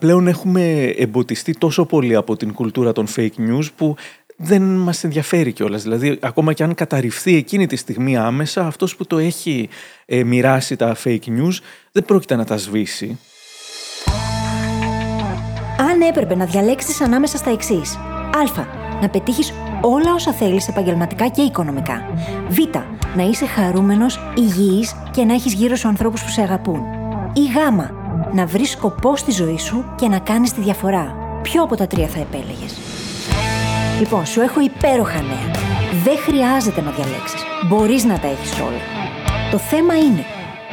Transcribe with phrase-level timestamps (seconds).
[0.00, 3.96] Πλέον έχουμε εμποτιστεί τόσο πολύ από την κουλτούρα των fake news που
[4.36, 5.82] δεν μας ενδιαφέρει κιόλας.
[5.82, 9.68] Δηλαδή, ακόμα και αν καταρριφθεί εκείνη τη στιγμή άμεσα, αυτός που το έχει
[10.04, 11.58] ε, μοιράσει τα fake news
[11.92, 13.18] δεν πρόκειται να τα σβήσει.
[15.78, 17.94] Αν έπρεπε να διαλέξεις ανάμεσα στα εξής.
[17.96, 18.64] Α.
[19.00, 22.02] Να πετύχεις όλα όσα θέλεις επαγγελματικά και οικονομικά.
[22.48, 22.58] Β.
[23.16, 26.80] Να είσαι χαρούμενος, υγιής και να έχεις γύρω σου ανθρώπους που σε αγαπούν.
[27.32, 28.05] Ή Γ.
[28.32, 31.14] Να βρεις σκοπό στη ζωή σου και να κάνεις τη διαφορά.
[31.42, 32.76] Ποιο από τα τρία θα επέλεγες;
[33.98, 35.50] Λοιπόν, σου έχω υπέροχα νέα.
[36.04, 37.42] Δεν χρειάζεται να διαλέξεις.
[37.68, 38.80] Μπορείς να τα έχεις όλα.
[39.50, 40.24] Το θέμα είναι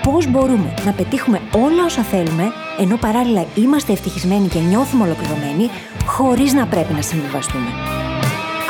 [0.03, 2.43] πώς μπορούμε να πετύχουμε όλα όσα θέλουμε,
[2.79, 5.69] ενώ παράλληλα είμαστε ευτυχισμένοι και νιώθουμε ολοκληρωμένοι,
[6.05, 7.69] χωρίς να πρέπει να συμβιβαστούμε.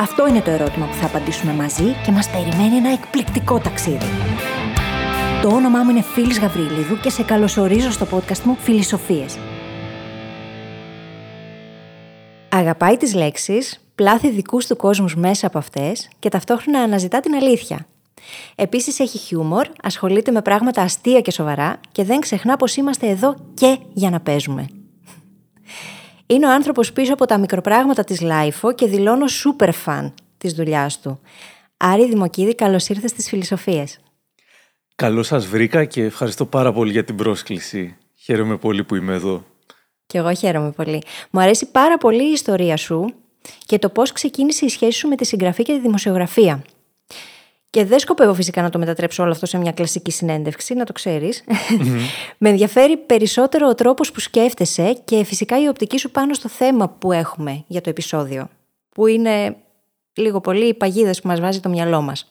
[0.00, 4.06] Αυτό είναι το ερώτημα που θα απαντήσουμε μαζί και μας περιμένει ένα εκπληκτικό ταξίδι.
[5.44, 9.38] Το όνομά μου είναι Φίλης Γαβρίλιδου και σε καλωσορίζω στο podcast μου Φιλισοφίες.
[12.48, 17.86] Αγαπάει τις λέξεις, πλάθει δικούς του κόσμους μέσα από αυτές και ταυτόχρονα αναζητά την αλήθεια.
[18.54, 23.36] Επίσης έχει χιούμορ, ασχολείται με πράγματα αστεία και σοβαρά και δεν ξεχνά πως είμαστε εδώ
[23.54, 24.66] και για να παίζουμε.
[26.26, 31.00] Είναι ο άνθρωπος πίσω από τα μικροπράγματα της LiFO και δηλώνω super fan της δουλειάς
[31.00, 31.20] του.
[31.76, 33.98] Άρη Δημοκίδη, καλώς ήρθες στις Φιλοσοφίες.
[34.96, 37.96] Καλώς σας βρήκα και ευχαριστώ πάρα πολύ για την πρόσκληση.
[38.14, 39.44] Χαίρομαι πολύ που είμαι εδώ.
[40.06, 41.02] Και εγώ χαίρομαι πολύ.
[41.30, 43.14] Μου αρέσει πάρα πολύ η ιστορία σου
[43.66, 46.64] και το πώς ξεκίνησε η σχέση σου με τη συγγραφή και τη δημοσιογραφία.
[47.70, 50.92] Και δεν σκοπεύω φυσικά να το μετατρέψω όλο αυτό σε μια κλασική συνέντευξη, να το
[50.92, 51.44] ξέρεις.
[52.38, 56.88] με ενδιαφέρει περισσότερο ο τρόπος που σκέφτεσαι και φυσικά η οπτική σου πάνω στο θέμα
[56.88, 58.48] που έχουμε για το επεισόδιο.
[58.88, 59.56] Που είναι
[60.14, 62.28] λίγο πολύ οι παγίδες που μας βάζει το μυαλό μας.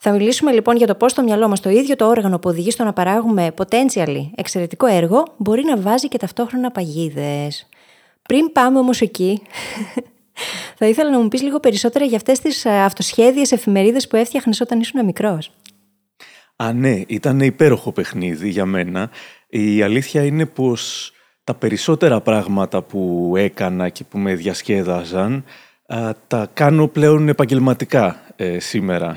[0.00, 2.70] Θα μιλήσουμε λοιπόν για το πώς το μυαλό μας, το ίδιο το όργανο που οδηγεί
[2.70, 7.68] στο να παράγουμε potentially εξαιρετικό έργο, μπορεί να βάζει και ταυτόχρονα παγίδες.
[8.22, 9.42] Πριν πάμε όμως εκεί,
[10.78, 14.60] θα ήθελα να μου πεις λίγο περισσότερα για αυτές τις ε, αυτοσχέδιες εφημερίδες που έφτιαχνες
[14.60, 15.52] όταν ήσουν μικρός.
[16.56, 19.10] Α, ναι, ήταν υπέροχο παιχνίδι για μένα.
[19.48, 21.12] Η αλήθεια είναι πως
[21.44, 25.44] τα περισσότερα πράγματα που έκανα και που με διασκέδαζαν
[26.26, 29.16] τα κάνω πλέον επαγγελματικά ε, σήμερα.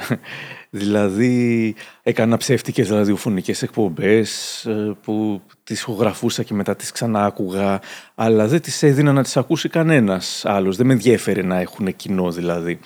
[0.74, 7.80] Δηλαδή έκανα ψεύτικες ραδιοφωνικές εκπομπές ε, που τις ηχογραφούσα και μετά τις ξανά άκουγα
[8.16, 10.76] αλλά δεν τις έδινα να τις ακούσει κανένας άλλος.
[10.76, 12.80] Δεν με ενδιαφέρε να έχουν κοινό δηλαδή.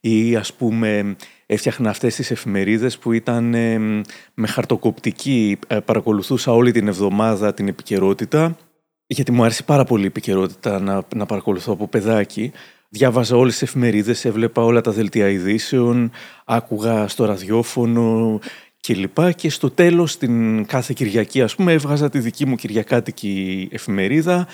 [0.00, 1.16] Ή ας πούμε
[1.46, 3.78] έφτιαχνα αυτές τις εφημερίδες που ήταν ε,
[4.34, 8.56] με χαρτοκοπτική, ε, παρακολουθούσα όλη την εβδομάδα την επικαιρότητα
[9.06, 12.52] γιατί μου άρεσε πάρα πολύ η επικαιρότητα να, να παρακολουθώ από παιδάκι
[12.94, 16.10] Διάβαζα όλες τις εφημερίδες, έβλεπα όλα τα δελτία ειδήσεων,
[16.44, 18.38] άκουγα στο ραδιόφωνο
[18.80, 19.32] κλπ.
[19.34, 24.46] Και στο τέλος, την κάθε Κυριακή, ας πούμε, έβγαζα τη δική μου κυριακάτικη εφημερίδα.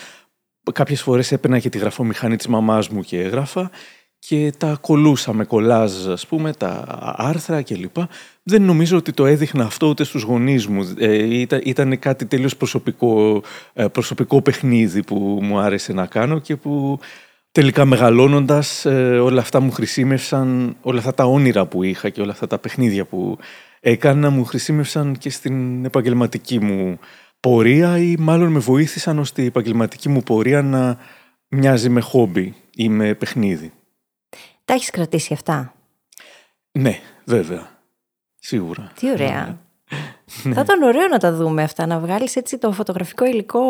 [0.73, 3.71] Κάποιες φορές έπαιρνα και τη γραφομηχανή της μαμάς μου και έγραφα
[4.19, 6.85] και τα ακολούσα με κολάζ, ας πούμε, τα
[7.17, 7.97] άρθρα κλπ.
[8.43, 10.95] Δεν νομίζω ότι το έδειχνα αυτό ούτε στους γονείς μου.
[10.99, 16.57] Ε, ήταν, ήταν κάτι τελείως προσωπικό, ε, προσωπικό παιχνίδι που μου άρεσε να κάνω και
[16.57, 16.99] που
[17.59, 22.33] τελικά μεγαλώνοντας ε, όλα αυτά μου χρησιμεύσαν, όλα αυτά τα όνειρα που είχα και όλα
[22.33, 23.39] αυτά τα παιχνίδια που
[23.81, 26.99] έκανα μου χρησιμεύσαν και στην επαγγελματική μου
[27.41, 30.99] πορεία ή μάλλον με βοήθησαν ώστε η επαγγελματική μου πορεία να
[31.49, 33.73] μοιάζει με χόμπι ή με παιχνίδι.
[34.65, 35.75] Τα έχεις κρατήσει αυτά;
[36.73, 37.79] Ναι, βέβαια.
[38.39, 38.93] Σίγουρα.
[38.95, 39.61] Τι ωραία.
[40.43, 40.55] Ναι.
[40.55, 43.61] Θα ήταν ωραίο να τα δούμε αυτά, να βγάλεις έτσι το φωτογραφικό υλικό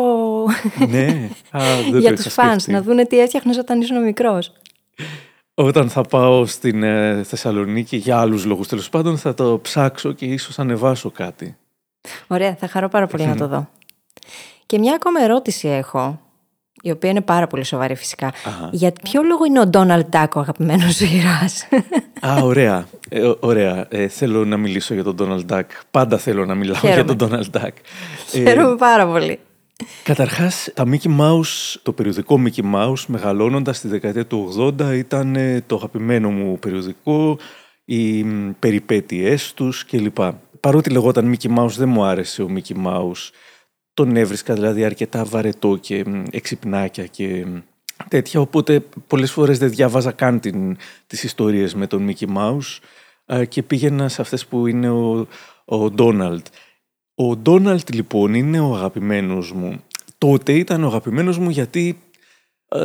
[0.87, 1.29] ναι.
[1.57, 1.61] Α,
[1.99, 4.51] για τους φανς, να δούνε τι έφτιαχνες όταν ήσουν μικρός.
[5.53, 10.25] Όταν θα πάω στην ε, Θεσσαλονίκη για άλλους λόγους τέλος πάντων θα το ψάξω και
[10.25, 11.57] ίσως ανεβάσω κάτι.
[12.27, 13.69] Ωραία, θα χαρώ πάρα πολύ να το δω.
[14.65, 16.19] Και μια ακόμα ερώτηση έχω
[16.81, 18.33] η οποία είναι πάρα πολύ σοβαρή φυσικά.
[18.71, 21.05] Για ποιο λόγο είναι ο Ντόναλντ Ντάκ ο αγαπημένος σου
[22.27, 22.85] Α, ωραία.
[23.09, 23.87] Ε, ωραία.
[23.89, 25.71] Ε, θέλω να μιλήσω για τον Ντόναλντ Ντάκ.
[25.91, 27.75] Πάντα θέλω να μιλάω για τον Ντόναλντ Ντάκ.
[28.29, 29.39] Χαίρομαι πάρα πολύ.
[30.03, 35.63] Καταρχάς, τα Mickey Mouse, το περιοδικό Mickey Mouse, μεγαλώνοντας στη δεκαετία του 80, ήταν ε,
[35.67, 37.37] το αγαπημένο μου περιοδικό,
[37.85, 38.23] οι
[38.59, 40.17] περιπέτειές τους κλπ.
[40.59, 43.29] Παρότι λεγόταν Mickey Mouse, δεν μου άρεσε ο Mickey Mouse
[44.05, 47.45] τον έβρισκα δηλαδή αρκετά βαρετό και εξυπνάκια και
[48.07, 52.79] τέτοια, οπότε πολλές φορές δεν διάβαζα καν την, τις ιστορίες με τον Mickey Mouse
[53.47, 55.27] και πήγαινα σε αυτές που είναι ο,
[55.65, 56.41] ο Donald.
[57.15, 59.83] Ο Donald λοιπόν είναι ο αγαπημένος μου.
[60.17, 62.01] Τότε ήταν ο αγαπημένος μου γιατί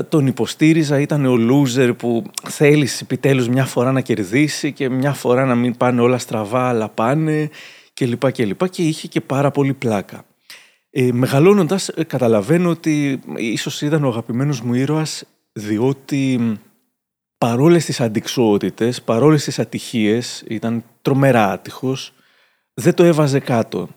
[0.08, 5.44] τον υποστήριζα, ήταν ο loser που θέλεις επιτέλους μια φορά να κερδίσει και μια φορά
[5.44, 7.50] να μην πάνε όλα στραβά αλλά πάνε
[7.94, 10.24] και λοιπά και και είχε και πάρα πολύ πλάκα.
[10.96, 16.52] Ε, μεγαλώνοντας ε, καταλαβαίνω ότι ίσως ήταν ο αγαπημένος μου ήρωας διότι
[17.38, 22.12] παρόλες τις αντικσότητες, παρόλες τις ατυχίες, ήταν τρομερά άτυχος,
[22.74, 23.88] δεν το έβαζε κάτω.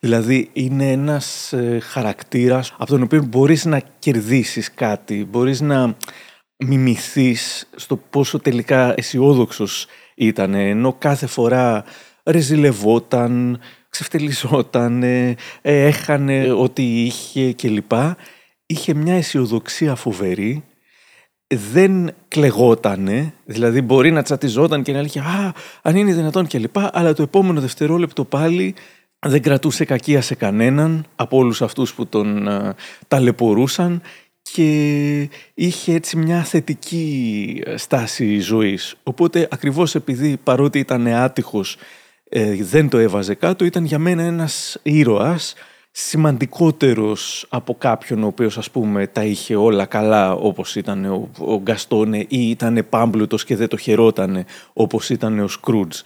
[0.00, 5.96] Δηλαδή είναι ένας ε, χαρακτήρας από τον οποίο μπορείς να κερδίσεις κάτι, μπορείς να
[6.56, 11.84] μιμηθείς στο πόσο τελικά αισιόδοξος ήταν, ενώ κάθε φορά
[12.24, 13.60] ρεζιλευόταν,
[13.92, 17.92] ξεφτελιζόταν, ε, έχανε ό,τι είχε κλπ.
[18.66, 20.64] Είχε μια αισιοδοξία φοβερή,
[21.46, 25.52] δεν κλεγότανε, δηλαδή μπορεί να τσατιζόταν και να έλεγε «Α,
[25.82, 26.76] αν είναι δυνατόν» κλπ.
[26.92, 28.74] Αλλά το επόμενο δευτερόλεπτο πάλι
[29.18, 32.74] δεν κρατούσε κακία σε κανέναν από όλους αυτούς που τον α,
[33.08, 34.02] ταλαιπωρούσαν
[34.42, 38.94] και είχε έτσι μια θετική στάση ζωής.
[39.02, 41.76] Οπότε ακριβώς επειδή παρότι ήταν άτυχος
[42.34, 45.54] ε, δεν το έβαζε κάτω, ήταν για μένα ένας ήρωας
[45.90, 51.60] σημαντικότερος από κάποιον ο οποίος ας πούμε τα είχε όλα καλά όπως ήταν ο, ο
[51.60, 56.00] Γκαστόνε ή ήταν πάμπλουτος και δεν το χαιρότανε όπως ήταν ο Σκρούτζ.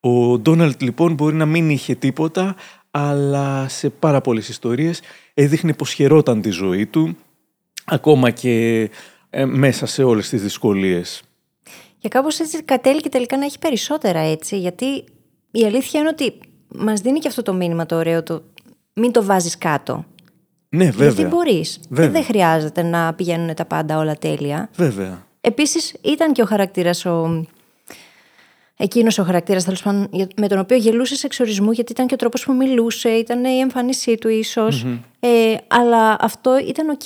[0.00, 2.56] Ο Ντόναλτ λοιπόν μπορεί να μην είχε τίποτα
[2.90, 5.00] αλλά σε πάρα πολλές ιστορίες
[5.34, 7.16] έδειχνε πως χαιρόταν τη ζωή του
[7.84, 8.88] ακόμα και
[9.30, 11.22] ε, μέσα σε όλες τις δυσκολίες.
[11.98, 15.04] Και κάπως έτσι κατέληκε τελικά να έχει περισσότερα έτσι γιατί
[15.58, 16.38] η αλήθεια είναι ότι
[16.68, 18.42] μας δίνει και αυτό το μήνυμα το ωραίο το
[18.94, 20.04] μην το βάζεις κάτω.
[20.68, 21.10] Ναι, βέβαια.
[21.10, 21.80] Γιατί μπορείς.
[21.94, 24.70] Και δεν χρειάζεται να πηγαίνουν τα πάντα όλα τέλεια.
[24.74, 25.26] Βέβαια.
[25.40, 27.44] Επίσης ήταν και ο χαρακτήρας ο...
[28.76, 32.44] Εκείνος ο χαρακτήρας, τέλος πάντων, με τον οποίο γελούσες εξορισμού, γιατί ήταν και ο τρόπος
[32.44, 34.86] που μιλούσε, ήταν η εμφάνισή του ίσως.
[35.20, 37.02] Ε, αλλά αυτό ήταν οκ.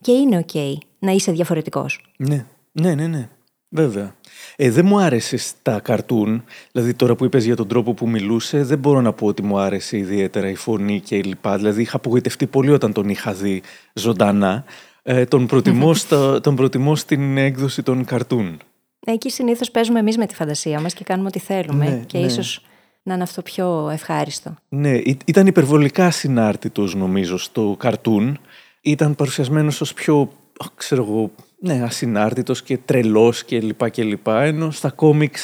[0.00, 2.12] Και είναι οκ να είσαι διαφορετικός.
[2.16, 3.28] Ναι, ναι, ναι, ναι.
[3.68, 4.14] Βέβαια.
[4.60, 8.62] Ε, δεν μου άρεσε στα καρτούν, δηλαδή τώρα που είπες για τον τρόπο που μιλούσε,
[8.62, 11.56] δεν μπορώ να πω ότι μου άρεσε ιδιαίτερα η φωνή και η λοιπά.
[11.56, 13.62] Δηλαδή είχα απογοητευτεί πολύ όταν τον είχα δει
[13.92, 14.64] ζωντανά.
[15.02, 18.60] Ε, τον, προτιμώ στα, τον προτιμώ στην έκδοση των καρτούν.
[19.06, 21.84] Εκεί συνήθως παίζουμε εμείς με τη φαντασία μας και κάνουμε ό,τι θέλουμε.
[21.88, 22.26] Ναι, και ναι.
[22.26, 22.64] ίσως
[23.02, 24.54] να είναι αυτό πιο ευχάριστο.
[24.68, 28.38] Ναι, ή- ήταν υπερβολικά συνάρτητος νομίζω στο καρτούν.
[28.80, 30.32] Ήταν παρουσιασμένος ως πιο,
[30.74, 35.42] ξέρω εγώ, ναι, ασυνάρτητος και τρελός και λοιπά και λοιπά, ενώ στα κόμιξ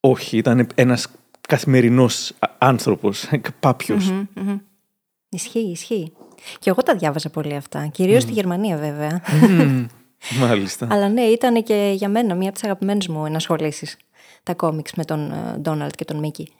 [0.00, 1.08] όχι, ήταν ένας
[1.48, 3.28] καθημερινός α- άνθρωπος,
[3.60, 4.10] πάπιος.
[4.10, 4.58] Μμμ, μμμ.
[5.28, 6.12] Ισχύει, ισχύει.
[6.58, 7.86] Και εγώ τα διάβαζα πολύ αυτά.
[7.86, 9.22] Κυρίως στη Γερμανία, βέβαια.
[9.48, 9.86] Μμμ,
[10.40, 10.88] Μάλιστα.
[10.90, 13.96] Αλλά ναι, ήταν και για μένα μία από τις αγαπημένες μου ενασχολήσεις.
[14.42, 16.52] Τα κόμιξ με τον ε, Ντόναλτ και τον Μίκη.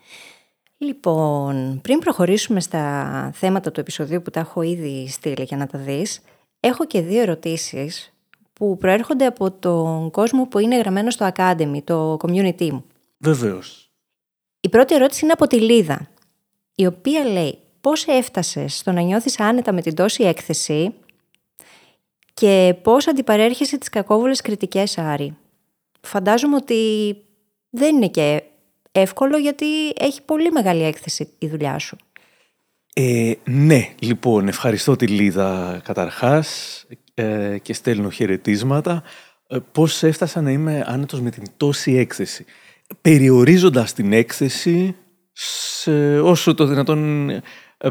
[0.78, 5.78] Λοιπόν, πριν προχωρήσουμε στα θέματα του επεισοδίου που τα έχω ήδη στείλει για να τα
[5.78, 6.20] δεις,
[6.60, 8.12] έχω και δύο ερωτήσεις
[8.60, 12.84] που προέρχονται από τον κόσμο που είναι γραμμένο στο Academy, το community μου.
[13.18, 13.90] Βεβαίως.
[14.60, 16.08] Η πρώτη ερώτηση είναι από τη Λίδα,
[16.74, 20.94] η οποία λέει πώς έφτασες στο να νιώθεις άνετα με την τόση έκθεση
[22.34, 25.36] και πώς αντιπαρέρχεσαι τις κακόβουλες κριτικές, Άρη;
[26.00, 27.16] Φαντάζομαι ότι
[27.70, 28.42] δεν είναι και
[28.92, 31.96] εύκολο γιατί έχει πολύ μεγάλη έκθεση η δουλειά σου.
[32.94, 36.84] Ε, ναι, λοιπόν, ευχαριστώ τη Λίδα καταρχάς
[37.20, 39.02] ε, και στέλνω χαιρετίσματα.
[39.46, 42.44] Ε, πώς έφτασα να είμαι άνετος με την τόση έκθεση.
[43.00, 44.96] Περιορίζοντας την έκθεση
[45.32, 47.42] σε όσο το δυνατόν ε,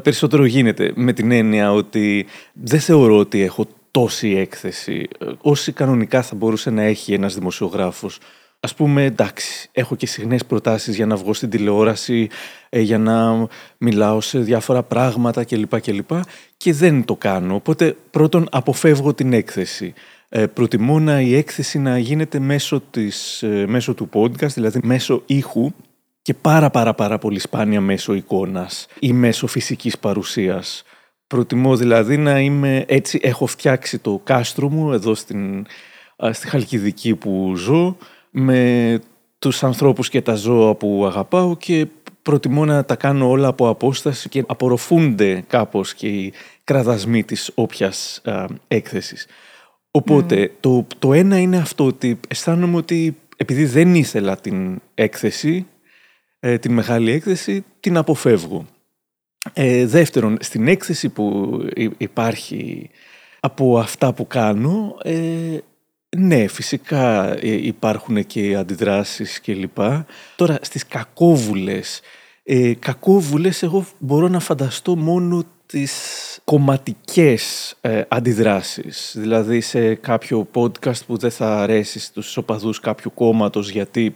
[0.04, 0.92] περισσότερο γίνεται.
[0.96, 5.08] Με την έννοια ότι δεν θεωρώ ότι έχω τόση έκθεση.
[5.20, 8.20] ε, Όση κανονικά θα μπορούσε να έχει ένας δημοσιογράφος.
[8.60, 12.30] Ας πούμε, εντάξει, έχω και συχνές προτάσεις για να βγω στην τηλεόραση,
[12.70, 13.48] ε, για να
[13.78, 15.82] μιλάω σε διάφορα πράγματα κλπ.
[15.82, 16.12] κλπ.
[16.58, 17.56] Και δεν το κάνω.
[17.56, 19.94] Οπότε, πρώτον, αποφεύγω την έκθεση.
[20.30, 25.24] Ε, προτιμώ να η έκθεση να γίνεται μέσω, της, ε, μέσω του podcast, δηλαδή μέσω
[25.26, 25.72] ήχου
[26.22, 30.84] και πάρα πάρα πάρα πολύ σπάνια μέσω εικόνας ή μέσω φυσικής παρουσίας.
[31.28, 35.66] Προτιμώ δηλαδή να είμαι έτσι, έχω φτιάξει το κάστρο μου εδώ στην,
[36.26, 37.98] α, στη Χαλκιδική που ζω
[38.30, 39.00] με
[39.40, 41.88] τους ανθρώπους και τα ζώα που αγαπάω και
[42.22, 46.34] προτιμώ να τα κάνω όλα από απόσταση και απορροφούνται κάπως και οι
[46.64, 49.28] κραδασμοί της όποιας α, έκθεσης.
[49.92, 55.68] Οπότε το, το ένα είναι αυτό ότι αισθάνομαι ότι επειδή δεν ήθελα την έκθεση,
[56.40, 58.66] ε, την μεγάλη έκθεση, την αποφεύγω.
[59.54, 62.90] Ε, δεύτερον, στην έκθεση που υ- υπάρχει
[63.40, 65.58] από αυτά που κάνω, ε,
[66.18, 70.06] ναι, φυσικά ε, υπάρχουν και αντιδράσεις και λοιπά.
[70.36, 72.02] Τώρα, στις κακόβουλες,
[72.44, 75.94] ε, κακόβουλες εγώ μπορώ να φανταστώ μόνο τις
[76.44, 79.16] κομματικές ε, αντιδράσεις.
[79.18, 84.16] Δηλαδή σε κάποιο podcast που δεν θα αρέσει στους οπαδούς κάποιου κόμματος γιατί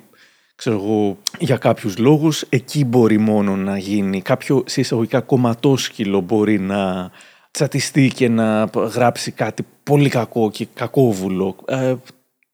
[0.55, 4.21] ξέρω εγώ, για κάποιους λόγους, εκεί μπορεί μόνο να γίνει.
[4.21, 7.11] Κάποιο σε εισαγωγικά κομματόσκυλο μπορεί να
[7.53, 11.55] τσατιστεί και να γράψει κάτι πολύ κακό και κακόβουλο.
[11.65, 11.95] Ε,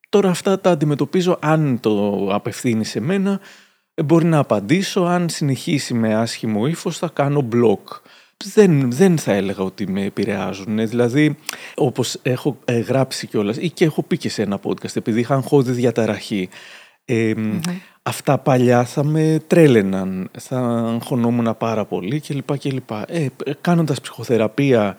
[0.09, 3.39] τώρα αυτά τα αντιμετωπίζω αν το απευθύνει σε μένα
[3.93, 7.99] ε, μπορεί να απαντήσω αν συνεχίσει με άσχημο ύφος θα κάνω block
[8.45, 10.87] δεν, δεν θα έλεγα ότι με επηρεάζουν.
[10.87, 11.37] Δηλαδή,
[11.75, 15.35] όπως έχω ε, γράψει κιόλας ή και έχω πει και σε ένα podcast, επειδή είχα
[15.35, 16.49] αγχώδη διαταραχή,
[17.11, 17.33] ε,
[18.03, 22.57] αυτά παλιά θα με τρέλαιναν, θα αγχωνόμουν πάρα πολύ κλπ.
[22.57, 22.91] κλπ.
[23.07, 23.27] Ε,
[23.61, 24.95] κάνοντας ψυχοθεραπεία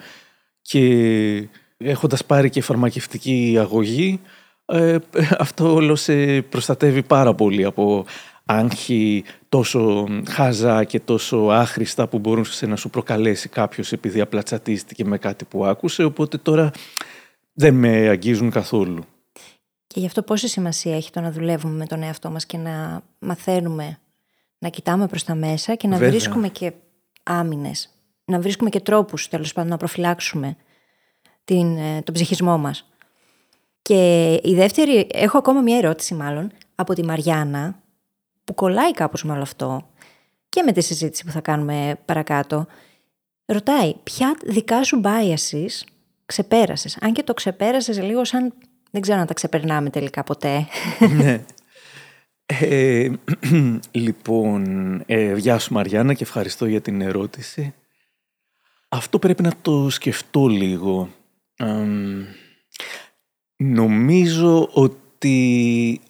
[0.62, 4.20] και έχοντας πάρει και φαρμακευτική αγωγή,
[4.66, 4.96] ε,
[5.38, 8.04] αυτό όλο σε προστατεύει πάρα πολύ από
[8.44, 15.04] άγχη τόσο χάζα και τόσο άχρηστα που μπορούσε να σου προκαλέσει κάποιος επειδή απλά τσατίστηκε
[15.04, 16.70] με κάτι που άκουσε, οπότε τώρα
[17.52, 19.04] δεν με αγγίζουν καθόλου.
[19.92, 23.02] Και γι' αυτό πόση σημασία έχει το να δουλεύουμε με τον εαυτό μας και να
[23.18, 23.98] μαθαίνουμε
[24.58, 26.72] να κοιτάμε προς τα μέσα και να βρίσκουμε και
[27.22, 27.90] άμυνες,
[28.24, 30.56] να βρίσκουμε και τρόπους τέλος πάντων να προφυλάξουμε
[31.44, 32.88] την, ε, τον ψυχισμό μας.
[33.82, 37.82] Και η δεύτερη, έχω ακόμα μια ερώτηση μάλλον, από τη Μαριάννα,
[38.44, 39.88] που κολλάει κάπως με όλο αυτό
[40.48, 42.66] και με τη συζήτηση που θα κάνουμε παρακάτω,
[43.44, 45.86] ρωτάει ποια δικά σου biases
[46.26, 46.98] ξεπέρασες.
[47.00, 48.54] Αν και το ξεπέρασες λίγο σαν
[48.90, 50.66] δεν ξέρω αν τα ξεπερνάμε τελικά ποτέ.
[51.16, 51.44] ναι.
[52.60, 53.10] Ε,
[53.90, 54.64] λοιπόν,
[55.06, 57.74] ε, γεια σου Μαριάννα και ευχαριστώ για την ερώτηση.
[58.88, 61.08] Αυτό πρέπει να το σκεφτώ λίγο.
[63.56, 66.00] νομίζω ότι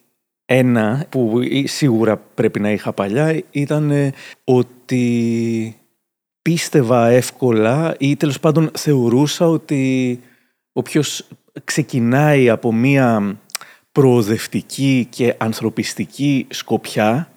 [0.45, 4.13] ένα που σίγουρα πρέπει να είχα παλιά ήταν ε,
[4.45, 5.77] ότι
[6.43, 10.21] πίστευα εύκολα ή τέλος πάντων θεωρούσα ότι
[10.73, 11.29] όποιος
[11.64, 13.38] ξεκινάει από μία
[13.92, 17.30] προοδευτική και ανθρωπιστική σκοπιά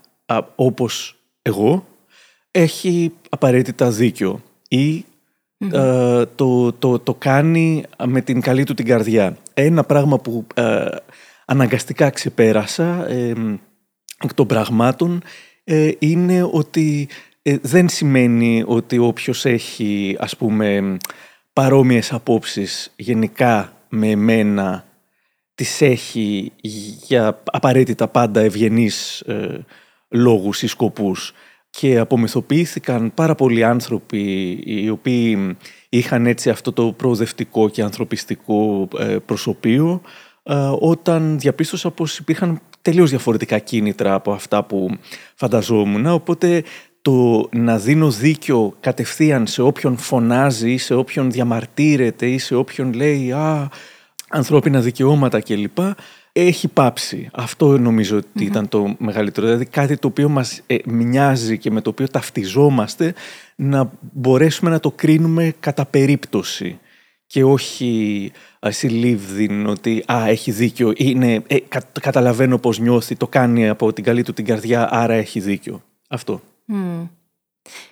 [0.55, 1.85] όπως εγώ
[2.51, 5.05] έχει απαραίτητα δίκιο ή
[5.71, 9.37] ε, το, το, το κάνει με την καλή του την καρδιά.
[9.53, 10.85] Ένα πράγμα που ε,
[11.45, 13.33] αναγκαστικά ξεπέρασα ε,
[14.23, 15.21] εκ των πραγμάτων
[15.63, 17.07] ε, είναι ότι
[17.41, 20.97] ε, δεν σημαίνει ότι όποιος έχει ας πούμε
[21.53, 24.85] παρόμοιες απόψεις γενικά με εμένα
[25.55, 26.51] τις έχει
[27.05, 29.65] για απαραίτητα πάντα ευγενείς ε,
[30.09, 31.33] λόγους ή σκοπούς
[31.69, 35.57] και απομυθοποιήθηκαν πάρα πολλοί άνθρωποι οι οποίοι
[35.89, 38.87] είχαν έτσι αυτό το προοδευτικό και ανθρωπιστικό
[39.25, 40.01] προσωπείο
[40.43, 44.97] ε, όταν διαπίστωσα πως υπήρχαν τελείως διαφορετικά κίνητρα από αυτά που
[45.35, 46.05] φανταζόμουν.
[46.05, 46.63] Οπότε
[47.03, 52.93] το να δίνω δίκιο κατευθείαν σε όποιον φωνάζει ή σε όποιον διαμαρτύρεται ή σε όποιον
[52.93, 53.69] λέει «Α,
[54.29, 55.77] ανθρώπινα δικαιώματα» κλπ.
[56.31, 57.29] Έχει πάψει.
[57.33, 59.45] Αυτό νομίζω ήταν το μεγαλύτερο.
[59.45, 63.13] Δηλαδή κάτι το οποίο μας ε, μοιάζει και με το οποίο ταυτιζόμαστε
[63.55, 66.79] να μπορέσουμε να το κρίνουμε κατά περίπτωση
[67.27, 71.57] και όχι συλλήβδιν ότι α, έχει δίκιο, είναι, ε,
[72.01, 75.83] καταλαβαίνω πώς νιώθει, το κάνει από την καλή του την καρδιά, άρα έχει δίκιο.
[76.09, 76.41] Αυτό.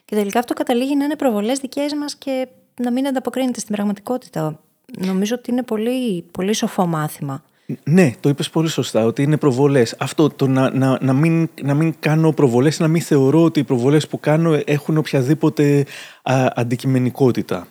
[0.05, 2.47] Και τελικά αυτό καταλήγει να είναι προβολές δικές μας και
[2.81, 4.59] να μην ανταποκρίνεται στην πραγματικότητα.
[4.97, 7.43] Νομίζω ότι είναι πολύ, πολύ σοφό μάθημα.
[7.83, 9.95] Ναι, το είπες πολύ σωστά, ότι είναι προβολές.
[9.99, 13.63] Αυτό το να, να, να, μην, να μην κάνω προβολές, να μην θεωρώ ότι οι
[13.63, 15.85] προβολές που κάνω έχουν οποιαδήποτε
[16.23, 17.67] α, αντικειμενικότητα.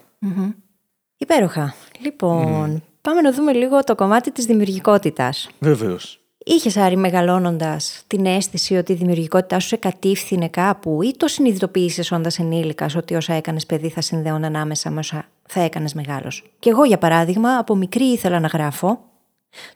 [1.16, 1.74] Υπέροχα.
[2.04, 5.50] Λοιπόν, πάμε να δούμε λίγο το κομμάτι της δημιουργικότητας.
[5.58, 6.19] Βεβαίως.
[6.44, 12.12] Είχες Άρη μεγαλώνοντας την αίσθηση ότι η δημιουργικότητά σου σε κατήφθηνε κάπου ή το συνειδητοποίησες
[12.12, 16.52] όντας ενήλικας ότι όσα έκανες παιδί θα συνδέονται ανάμεσα με όσα θα έκανες μεγάλος.
[16.58, 19.00] Και εγώ, για παράδειγμα, από μικρή ήθελα να γράφω.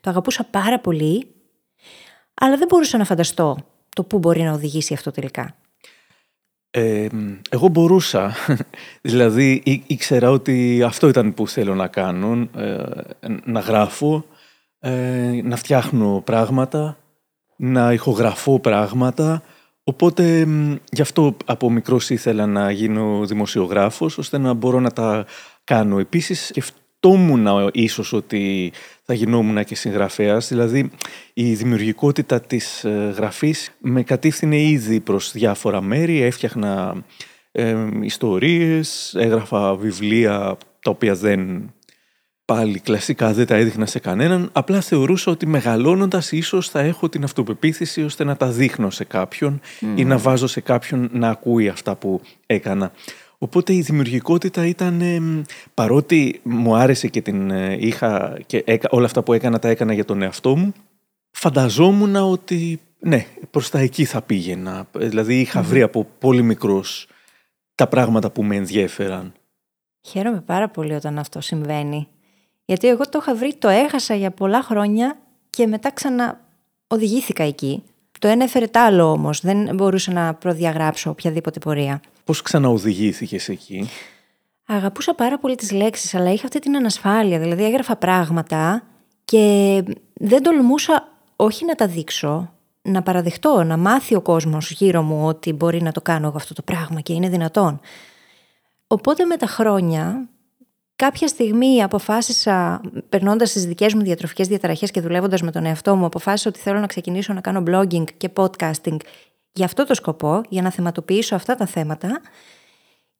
[0.00, 1.26] Το αγαπούσα πάρα πολύ,
[2.34, 3.56] αλλά δεν μπορούσα να φανταστώ
[3.88, 5.54] το πού μπορεί να οδηγήσει αυτό τελικά
[7.50, 8.34] εγώ μπορούσα,
[9.02, 12.84] δηλαδή ή, ήξερα ότι αυτό ήταν που θέλω να κάνω, ε,
[13.44, 14.24] να γράφω,
[14.86, 16.96] ε, να φτιάχνω πράγματα,
[17.56, 19.42] να ηχογραφώ πράγματα,
[19.84, 20.46] οπότε
[20.90, 25.26] γι' αυτό από μικρός ήθελα να γίνω δημοσιογράφος, ώστε να μπορώ να τα
[25.64, 25.98] κάνω.
[25.98, 28.72] Επίσης σκεφτόμουν ίσως ότι
[29.02, 30.90] θα γινόμουν και συγγραφέας, δηλαδή
[31.34, 37.04] η δημιουργικότητα της ε, γραφής με κατήφθηνε ήδη προς διάφορα μέρη, έφτιαχνα
[37.52, 41.72] ε, ιστορίες, έγραφα βιβλία τα οποία δεν
[42.44, 47.24] πάλι κλασικά δεν τα έδειχνα σε κανέναν, απλά θεωρούσα ότι μεγαλώνοντας ίσως θα έχω την
[47.24, 49.60] αυτοπεποίθηση ώστε να τα δείχνω σε κάποιον
[49.94, 52.92] ή να βάζω σε κάποιον να ακούει αυτά που έκανα.
[53.38, 55.02] Οπότε η δημιουργικότητα ήταν,
[55.74, 60.04] παρότι μου άρεσε και την ε, είχα και όλα αυτά που έκανα τα έκανα για
[60.04, 60.72] τον εαυτό μου,
[61.30, 64.86] φανταζόμουν ότι ναι, προς τα εκεί θα πήγαινα.
[64.92, 67.08] Δηλαδή βρει από πολύ μικρός
[67.74, 69.32] τα πράγματα που με ενδιέφεραν.
[70.06, 72.08] Χαίρομαι πάρα πολύ όταν αυτό συμβαίνει.
[72.64, 75.18] Γιατί εγώ το είχα βρει, το έχασα για πολλά χρόνια
[75.50, 77.82] και μετά ξαναοδηγήθηκα εκεί.
[78.18, 79.40] Το ένα έφερε το άλλο όμως.
[79.40, 82.00] Δεν μπορούσα να προδιαγράψω οποιαδήποτε πορεία.
[82.24, 83.88] Πώς ξαναοδηγήθηκες εκεί,
[84.66, 87.38] Αγαπούσα πάρα πολύ τις λέξεις, αλλά είχα αυτή την ανασφάλεια.
[87.38, 88.82] Δηλαδή, έγραφα πράγματα
[89.24, 92.52] και δεν τολμούσα όχι να τα δείξω,
[92.82, 96.54] να παραδεχτώ, να μάθει ο κόσμος γύρω μου ότι μπορεί να το κάνω εγώ αυτό
[96.54, 97.80] το πράγμα και είναι δυνατόν.
[98.86, 100.28] Οπότε με τα χρόνια,
[101.04, 106.04] κάποια στιγμή αποφάσισα, περνώντας τις δικές μου διατροφικές διαταραχές και δουλεύοντας με τον εαυτό μου,
[106.04, 108.96] αποφάσισα ότι θέλω να ξεκινήσω να κάνω blogging και podcasting
[109.52, 112.20] για αυτό το σκοπό, για να θεματοποιήσω αυτά τα θέματα.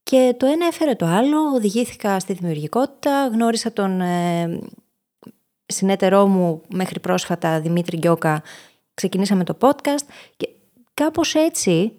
[0.03, 4.59] Και το ένα έφερε το άλλο, οδηγήθηκα στη δημιουργικότητα, γνώρισα τον ε,
[5.67, 8.43] συνέτερό μου μέχρι πρόσφατα, Δημήτρη Γκιόκα,
[8.95, 10.49] ξεκινήσαμε το podcast και
[10.95, 11.93] κάπως έτσι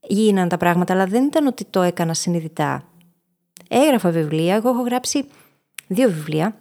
[0.00, 2.91] γίναν τα πράγματα, αλλά δεν ήταν ότι το έκανα συνειδητά.
[3.68, 5.24] Έγραφα βιβλία, εγώ έχω γράψει
[5.86, 6.56] δύο βιβλία,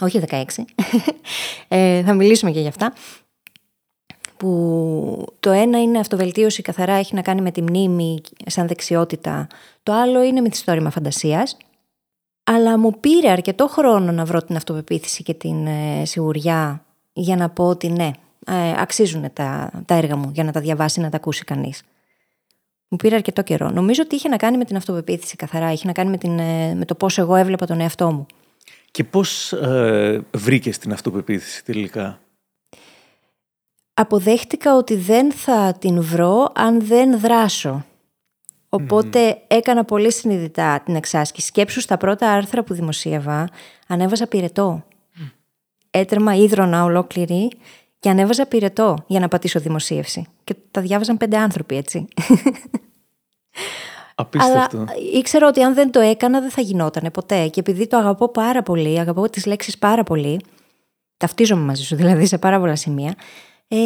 [0.00, 0.44] όχι 16,
[1.68, 2.92] ε, θα μιλήσουμε και γι' αυτά,
[4.36, 9.46] που το ένα είναι αυτοβελτίωση καθαρά, έχει να κάνει με τη μνήμη σαν δεξιότητα,
[9.82, 11.56] το άλλο είναι μυθιστόρημα φαντασίας,
[12.44, 17.50] αλλά μου πήρε αρκετό χρόνο να βρω την αυτοπεποίθηση και την ε, σιγουριά για να
[17.50, 18.10] πω ότι ναι,
[18.46, 21.82] ε, αξίζουν τα, τα έργα μου για να τα διαβάσει, να τα ακούσει κανείς.
[22.88, 23.70] Μου πήρε αρκετό καιρό.
[23.70, 26.74] Νομίζω ότι είχε να κάνει με την αυτοπεποίθηση καθαρά, είχε να κάνει με, την, ε,
[26.74, 28.26] με το πώς εγώ έβλεπα τον εαυτό μου.
[28.90, 32.20] Και πώς ε, βρήκες την αυτοπεποίθηση τελικά;
[33.94, 37.84] Αποδέχτηκα ότι δεν θα την βρω αν δεν δράσω.
[38.68, 41.46] Οπότε έκανα πολύ συνειδητά την εξάσκηση.
[41.46, 43.48] Σκέψου στα πρώτα άρθρα που δημοσίευα,
[43.86, 44.84] ανέβαζα πυρετό.
[45.18, 45.30] Mm.
[45.90, 47.50] Έτρεμα ίδρωνα ολόκληρη
[48.06, 50.26] και ανέβαζα πυρετό για να πατήσω δημοσίευση.
[50.44, 52.08] Και τα διάβαζαν πέντε άνθρωποι, έτσι.
[54.14, 54.76] Απίστευτο.
[54.78, 57.48] Αλλά ήξερα ότι αν δεν το έκανα δεν θα γινόταν ποτέ.
[57.48, 60.40] Και επειδή το αγαπώ πάρα πολύ, αγαπώ τις λέξεις πάρα πολύ,
[61.16, 63.14] ταυτίζομαι μαζί σου δηλαδή σε πάρα πολλά σημεία,
[63.68, 63.76] ε,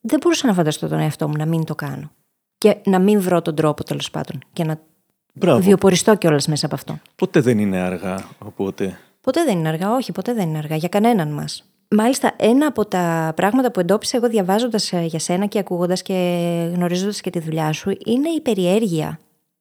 [0.00, 2.10] δεν μπορούσα να φανταστώ τον εαυτό μου να μην το κάνω
[2.58, 4.80] και να μην βρω τον τρόπο τέλος πάντων και να
[5.32, 5.60] Μπράβο.
[5.60, 6.98] βιοποριστώ κιόλας μέσα από αυτό.
[7.16, 8.98] Ποτέ δεν είναι αργά, οπότε.
[9.20, 11.71] Ποτέ δεν είναι αργά, όχι, ποτέ δεν είναι αργά για κανέναν μας.
[11.94, 16.14] Μάλιστα, ένα από τα πράγματα που εντόπισα εγώ διαβάζοντας ε, για σένα και ακούγοντας και
[16.74, 19.18] γνωρίζοντας και τη δουλειά σου είναι η περιέργεια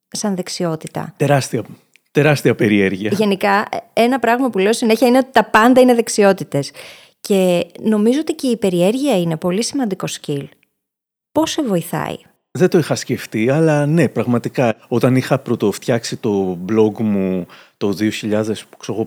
[0.08, 1.14] σαν δεξιότητα.
[1.18, 1.64] Τεράστια.
[2.12, 3.12] Τεράστια περιέργεια.
[3.14, 6.72] Γενικά, ένα πράγμα που λέω συνέχεια είναι ότι τα πάντα είναι δεξιότητες.
[7.20, 10.46] Και νομίζω ότι και η περιέργεια είναι πολύ σημαντικό skill.
[11.32, 12.18] Πώς σε βοηθάει,
[12.52, 14.76] δεν το είχα σκεφτεί, αλλά ναι, πραγματικά.
[14.88, 17.46] Όταν είχα πρωτοφτιάξει το blog μου
[17.82, 17.98] το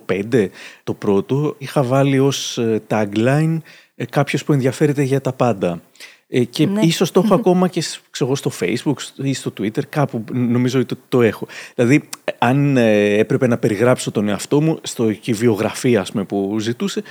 [0.06, 0.48] 2005,
[0.84, 3.58] το πρώτο, είχα βάλει ως ε, tagline
[3.96, 5.80] ε, κάποιος που ενδιαφέρεται για τα πάντα.
[6.28, 6.80] Ε, και ναι.
[6.80, 11.22] ίσως το έχω ακόμα και ξέρω, στο facebook ή στο twitter, κάπου νομίζω ότι το,
[11.22, 11.46] έχω.
[11.74, 12.08] Δηλαδή,
[12.38, 17.02] αν έπρεπε να περιγράψω τον εαυτό μου στο και βιογραφία που ζητούσε,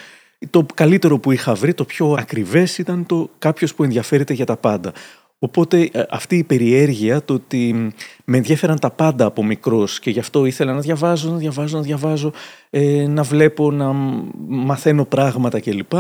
[0.50, 4.58] το καλύτερο που είχα βρει, το πιο ακριβές ήταν το κάποιος που ενδιαφέρεται για τα
[4.58, 4.94] πάντα.
[5.44, 7.92] Οπότε ε, αυτή η περιέργεια, το ότι
[8.26, 11.84] με ενδιαφέραν τα πάντα από μικρός και γι' αυτό ήθελα να διαβάζω, να διαβάζω, να
[11.84, 12.32] διαβάζω,
[12.70, 13.92] ε, να βλέπω, να
[14.48, 15.92] μαθαίνω πράγματα κλπ.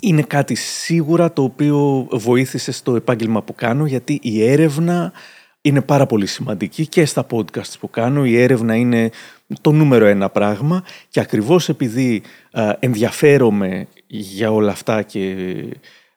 [0.00, 5.12] Είναι κάτι σίγουρα το οποίο βοήθησε στο επάγγελμα που κάνω γιατί η έρευνα
[5.60, 8.24] είναι πάρα πολύ σημαντική και στα podcasts που κάνω.
[8.24, 9.10] Η έρευνα είναι
[9.60, 15.34] το νούμερο ένα πράγμα και ακριβώς επειδή ε, ενδιαφέρομαι για όλα αυτά και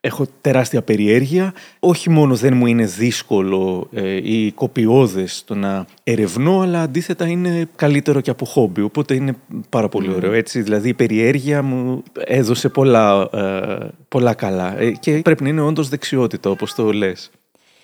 [0.02, 1.54] Έχω τεράστια περιέργεια.
[1.80, 7.70] Όχι μόνο δεν μου είναι δύσκολο ε, ή κοπιώδες το να ερευνώ, αλλά αντίθετα είναι
[7.76, 8.82] καλύτερο και από χόμπι.
[8.82, 9.36] Οπότε είναι
[9.70, 10.32] πάρα πολύ ωραίο.
[10.32, 14.80] Έτσι, δηλαδή η περιέργεια μου έδωσε πολλά, ε, πολλά καλά.
[14.80, 17.32] Ε, και πρέπει να είναι όντως δεξιότητα, όπως το λες.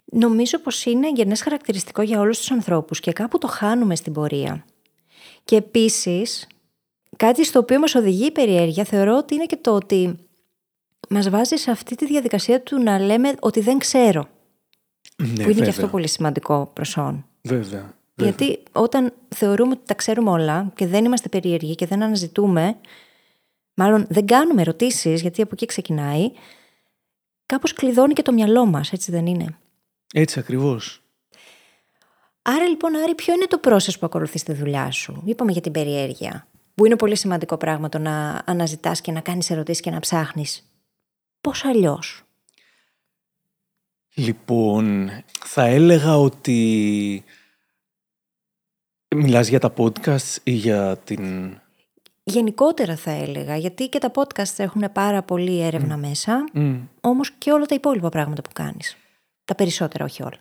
[0.05, 4.65] Νομίζω πως είναι γενές χαρακτηριστικό για όλους τους ανθρώπους και κάπου το χάνουμε στην πορεία.
[5.43, 6.47] Και επίσης,
[7.15, 10.15] κάτι στο οποίο μας οδηγεί η περιέργεια θεωρώ ότι είναι και το ότι
[11.09, 14.27] μας βάζει σε αυτή τη διαδικασία του να λέμε ότι δεν ξέρω.
[15.17, 17.25] Ναι, που είναι και αυτό πολύ σημαντικό προσόν.
[17.41, 17.93] Βέβαια.
[18.15, 22.77] Γιατί όταν θεωρούμε ότι τα ξέρουμε όλα και δεν είμαστε περίεργοι και δεν αναζητούμε,
[23.73, 26.31] μάλλον δεν κάνουμε ερωτήσεις, γιατί από εκεί ξεκινάει,
[27.45, 29.57] κάπως κλειδώνει και το μυαλό μας, έτσι δεν είναι;
[30.13, 31.03] Έτσι ακριβώς.
[32.41, 35.71] Άρα λοιπόν, Άρη, ποιο είναι το process που ακολουθείς στη δουλειά σου; Είπαμε για την
[35.71, 39.99] περιέργεια, που είναι πολύ σημαντικό πράγμα το να αναζητάς και να κάνεις ερωτήσεις και να
[39.99, 40.69] ψάχνεις
[41.45, 42.23] πώς αλλιώς;
[44.13, 45.09] Λοιπόν,
[45.45, 47.23] θα έλεγα ότι
[49.15, 51.55] μιλάς για τα podcast ή για την...
[52.23, 56.79] Γενικότερα θα έλεγα, γιατί και τα podcast έχουν πάρα πολύ έρευνα μέσα, mm.
[57.01, 58.97] όμως και όλα τα υπόλοιπα πράγματα που κάνεις.
[59.45, 60.39] Τα περισσότερα, όχι όλα.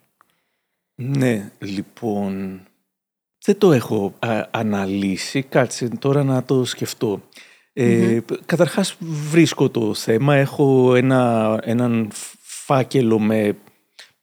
[0.94, 2.60] Ναι, λοιπόν,
[3.44, 4.14] Δεν το έχω
[4.50, 5.42] αναλύσει.
[5.42, 7.20] Κάτσε τώρα να το σκεφτώ.
[7.76, 8.96] Ε, Καταρχάς
[9.30, 10.34] βρίσκω το θέμα.
[10.34, 12.08] Έχω ένα, έναν
[12.40, 13.56] φάκελο με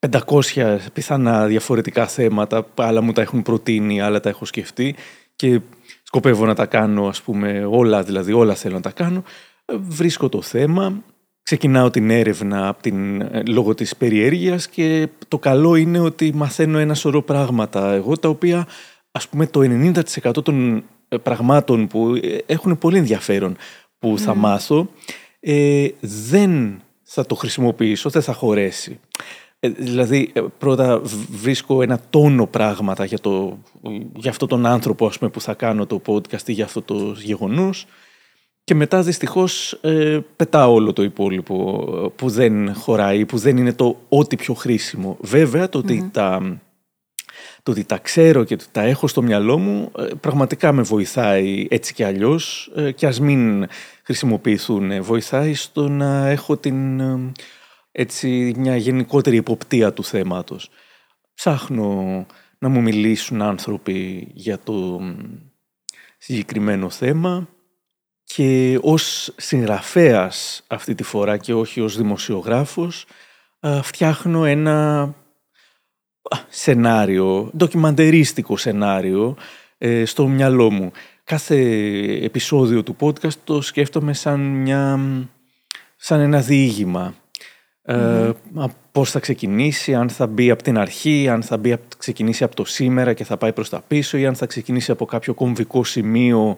[0.09, 2.67] 500 πιθανά διαφορετικά θέματα.
[2.75, 4.95] Άλλα μου τα έχουν προτείνει, άλλα τα έχω σκεφτεί.
[5.35, 5.61] Και
[6.03, 9.23] σκοπεύω να τα κάνω, ας πούμε, όλα, δηλαδή όλα θέλω να τα κάνω.
[9.65, 11.03] Ε, βρίσκω το θέμα,
[11.43, 16.77] ξεκινάω την έρευνα από την, ε, λόγω της περιέργειας και το καλό είναι ότι μαθαίνω
[16.77, 18.67] ένα σωρό πράγματα εγώ, τα οποία,
[19.11, 20.83] ας πούμε, το 90% των ε,
[21.17, 22.13] πραγμάτων που
[22.45, 23.55] έχουν πολύ ενδιαφέρον
[23.99, 24.89] που θα μάθω,
[25.39, 28.99] ε, δεν θα το χρησιμοποιήσω, δεν θα χωρέσει.
[29.59, 33.57] Ε, δηλαδή, ε, πρώτα βρίσκω ένα τόνο πράγματα για, το,
[34.15, 37.15] για αυτόν τον άνθρωπο ας πούμε, που θα κάνω το podcast ή για αυτό το
[37.17, 37.85] γεγονός
[38.63, 43.97] και μετά δυστυχώς ε, πετάω όλο το υπόλοιπο που δεν χωράει, που δεν είναι το
[44.09, 45.17] ό,τι πιο χρήσιμο.
[45.21, 46.59] Βέβαια, το ότι, τα,
[47.63, 52.05] το ότι τα ξέρω και τα έχω στο μυαλό μου πραγματικά με βοηθάει έτσι και
[52.05, 53.67] αλλιώς και ας μην
[54.03, 55.03] χρησιμοποιηθούν.
[55.03, 57.01] Βοηθάει στο να έχω την
[57.91, 60.69] έτσι μια γενικότερη υποπτία του θέματος.
[61.33, 62.25] Ψάχνω
[62.57, 65.01] να μου μιλήσουν άνθρωποι για το
[66.17, 67.47] συγκεκριμένο θέμα
[68.23, 73.05] και ως συγγραφέας αυτή τη φορά και όχι ως δημοσιογράφος
[73.81, 75.13] φτιάχνω ένα
[76.49, 79.35] σενάριο, ντοκιμαντερίστικο σενάριο
[79.77, 80.91] ε, στο μυαλό μου.
[81.23, 81.57] Κάθε
[82.23, 84.99] επεισόδιο του podcast το σκέφτομαι σαν, μια,
[85.95, 87.15] σαν ένα διήγημα
[87.83, 88.31] ε,
[88.91, 92.65] πώς θα ξεκινήσει, αν θα μπει από την αρχή, αν θα μπει, ξεκινήσει από το
[92.65, 96.57] σήμερα και θα πάει προς τα πίσω ή αν θα ξεκινήσει από κάποιο κομβικό σημείο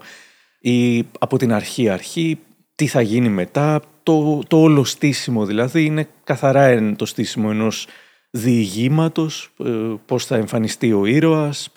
[0.59, 2.39] ή από την αρχή αρχή,
[2.75, 3.81] τι θα γίνει μετά.
[4.03, 7.87] Το, το όλο στήσιμο δηλαδή είναι καθαρά το στήσιμο ενός
[8.35, 9.71] διηγήματος, ε,
[10.05, 11.69] πώς θα εμφανιστεί ο ήρωας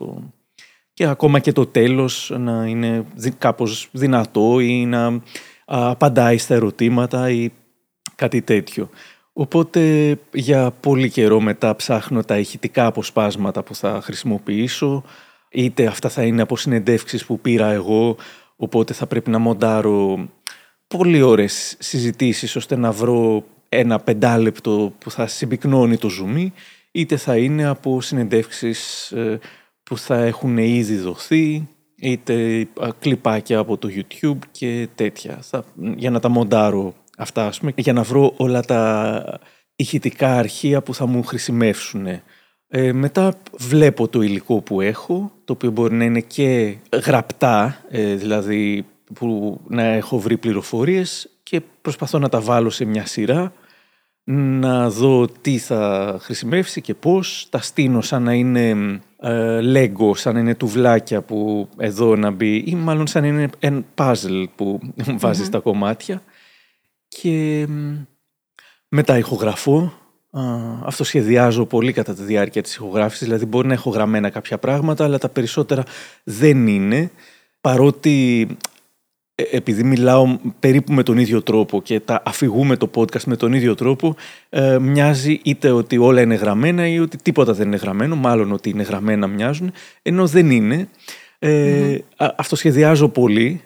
[0.93, 3.05] και ακόμα και το τέλος να είναι
[3.39, 5.23] κάπως δυνατό ή να
[5.65, 7.49] απαντάει στα ερωτήματα ή
[8.15, 8.89] κάτι τέτοιο.
[9.33, 15.05] Οπότε για πολύ καιρό μετά ψάχνω τα ηχητικά αποσπάσματα που θα χρησιμοποιήσω
[15.49, 18.17] είτε αυτά θα είναι από συνεντεύξεις που πήρα εγώ
[18.57, 20.29] οπότε θα πρέπει να μοντάρω
[20.87, 23.45] πολύ ώρες συζητήσεις ώστε να βρω
[23.79, 26.53] ένα πεντάλεπτο που θα συμπυκνώνει το ζουμί
[26.93, 29.39] είτε θα είναι από συνεντεύξεις ε,
[29.83, 35.43] που θα έχουν ήδη δοθεί είτε κλιπάκια από το YouTube και τέτοια
[35.97, 39.41] για να τα μοντάρω αυτά, ας πούμε, για να βρω όλα τα
[39.77, 42.07] ηχητικά αρχεία που θα μου χρησιμεύσουν.
[42.69, 48.15] Ε, μετά βλέπω το υλικό που έχω, το οποίο μπορεί να είναι και γραπτά, ε,
[48.15, 53.53] δηλαδή που να έχω βρει πληροφορίες και προσπαθώ να τα βάλω σε μια σειρά,
[54.29, 57.47] να δω τι θα χρησιμεύσει και πώς.
[57.51, 58.71] Τα στείνω σαν να είναι
[59.21, 63.49] ε, Lego, σαν να είναι τουβλάκια που εδώ να μπει ή μάλλον σαν να είναι
[63.59, 64.81] ένα puzzle που
[65.23, 66.23] βαζεις τα κομμάτια
[67.09, 67.67] και
[68.89, 69.93] μετά ηχογραφώ.
[70.85, 75.19] Αυτοσχεδιάζω πολύ κατά τη διάρκεια της ηχογράφησης, δηλαδή μπορεί να έχω γραμμένα κάποια πράγματα, αλλά
[75.19, 75.83] τα περισσότερα
[76.25, 77.11] δεν είναι,
[77.61, 78.55] παρότι ε,
[79.37, 83.75] επειδή μιλάω περίπου με τον ίδιο τρόπο και τα αφηγούμε το podcast με τον ίδιο
[83.75, 84.17] τρόπο,
[84.49, 88.71] ε, μοιάζει είτε ότι όλα είναι γραμμένα ή ότι τίποτα δεν είναι γραμμένο, μάλλον ότι
[88.71, 89.73] είναι γραμμένα μοιάζουν,
[90.03, 90.89] ενώ δεν είναι.
[91.39, 93.61] Ε, Αυτοσχεδιάζω πολύ,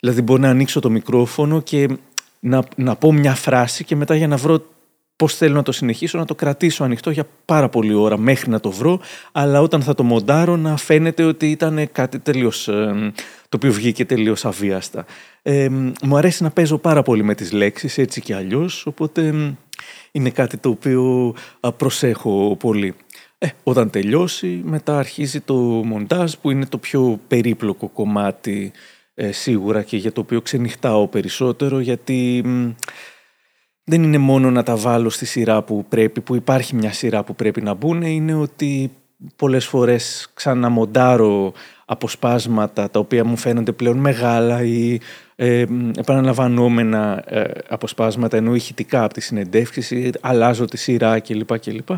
[0.00, 1.88] δηλαδή μπορεί να ανοίξω το μικρόφωνο και
[2.40, 4.64] να, να πω μια φράση και μετά για να βρω
[5.16, 8.60] πώς θέλω να το συνεχίσω, να το κρατήσω ανοιχτό για πάρα πολλή ώρα μέχρι να
[8.60, 9.00] το βρω,
[9.32, 12.68] αλλά όταν θα το μοντάρω να φαίνεται ότι ήταν κάτι τελείως.
[13.52, 15.04] Το οποίο βγήκε τελείως αβίαστα.
[15.42, 15.68] Ε,
[16.02, 19.54] μου αρέσει να παίζω πάρα πολύ με τις λέξεις έτσι και αλλιώς, οπότε
[20.12, 21.34] είναι κάτι το οποίο
[21.76, 22.94] προσέχω πολύ.
[23.38, 28.72] Ε, όταν τελειώσει, μετά αρχίζει το μοντάζ που είναι το πιο περίπλοκο κομμάτι
[29.14, 32.44] ε, σίγουρα και για το οποίο ξενυχτάω περισσότερο γιατί
[33.84, 37.34] δεν είναι μόνο να τα βάλω στη σειρά που πρέπει, που υπάρχει μια σειρά που
[37.34, 38.90] πρέπει να μπουν, είναι ότι
[39.36, 41.52] πολλές φορές ξαναμοντάρω
[41.84, 45.00] αποσπάσματα τα οποία μου φαίνονται πλέον μεγάλα ή
[45.36, 45.64] ε,
[45.96, 51.58] επαναλαμβανόμενα ε, αποσπάσματα ενώ ηχητικά από τη συνεντεύξη, αλλάζω τη σειρά κλπ.
[51.58, 51.88] κλπ.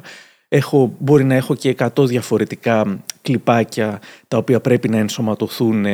[0.48, 5.86] Έχω, μπορεί να έχω και 100 διαφορετικά κλιπάκια τα οποία πρέπει να ενσωματωθούν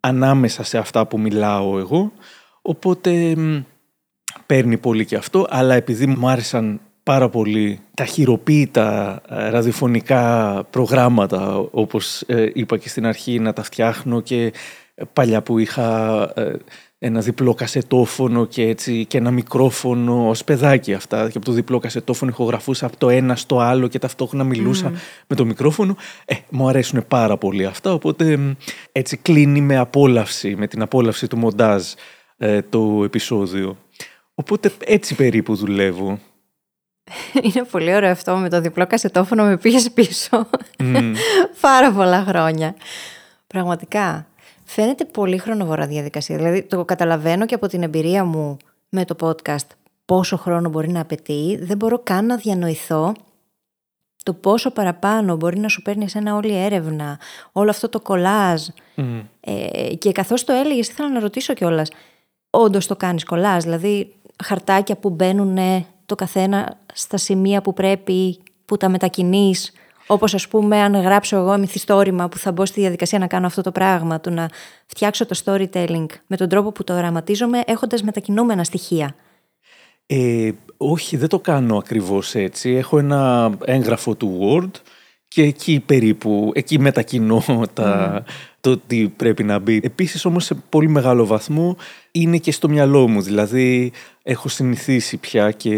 [0.00, 2.12] ανάμεσα σε αυτά που μιλάω εγώ,
[2.62, 3.34] οπότε
[4.46, 11.56] παίρνει πολύ και αυτό, αλλά επειδή μου άρεσαν πάρα πολύ τα χειροποίητα ε, ραδιοφωνικά προγράμματα,
[11.70, 14.52] όπως ε, είπα και στην αρχή, να τα φτιάχνω και
[15.12, 16.56] παλιά που είχα ε,
[16.98, 21.30] ένα διπλό κασετόφωνο και, έτσι, και ένα μικρόφωνο ως παιδάκι αυτά.
[21.30, 24.92] Και από το διπλό κασετόφωνο ηχογραφούσα από το ένα στο άλλο και ταυτόχρονα μιλούσα
[25.26, 25.96] με το μικρόφωνο.
[26.24, 28.56] Ε, μου αρέσουν πάρα πολύ αυτά, οπότε
[28.92, 31.84] έτσι κλείνει με απόλαυση, με την απόλαυση του μοντάζ
[32.36, 33.76] ε, το επεισόδιο.
[34.34, 36.18] Οπότε έτσι περίπου δουλεύω.
[37.42, 40.48] Είναι πολύ ωραίο αυτό με το διπλό κασετόφωνο με πήγες πίσω.
[41.60, 42.74] Πάρα πολλά χρόνια.
[43.46, 44.26] Πραγματικά.
[44.64, 46.36] Φαίνεται πολύ χρονοβόρα διαδικασία.
[46.36, 48.56] Δηλαδή το καταλαβαίνω και από την εμπειρία μου
[48.88, 49.66] με το podcast
[50.04, 51.58] πόσο χρόνο μπορεί να απαιτεί.
[51.62, 53.14] Δεν μπορώ καν να διανοηθώ
[54.24, 57.18] το πόσο παραπάνω μπορεί να σου παίρνει ένα όλη έρευνα,
[57.52, 58.66] όλο αυτό το κολάζ.
[59.40, 61.90] Ε, και καθώς το έλεγες ήθελα να ρωτήσω κιόλας,
[62.50, 64.14] όντως το κάνεις κολάζ, δηλαδή
[64.44, 65.58] χαρτάκια που μπαίνουν
[66.06, 69.72] το καθένα στα σημεία που πρέπει, που τα μετακινείς,
[70.06, 73.62] όπως ας πούμε αν γράψω εγώ μυθιστόρημα που θα μπω στη διαδικασία να κάνω αυτό
[73.62, 74.48] το πράγμα, του να
[74.86, 79.14] φτιάξω το storytelling με τον τρόπο που το γραμματίζομαι έχοντας μετακινούμενα στοιχεία.
[80.06, 82.70] Ε, όχι, δεν το κάνω ακριβώς έτσι.
[82.70, 84.80] Έχω ένα έγγραφο του Word
[85.28, 88.22] και εκεί περίπου, εκεί μετακινώ τα,
[88.64, 89.80] το τι πρέπει να μπει.
[89.82, 91.76] Επίσης όμως σε πολύ μεγάλο βαθμό
[92.10, 93.20] είναι και στο μυαλό μου.
[93.22, 95.74] Δηλαδή έχω συνηθίσει πια και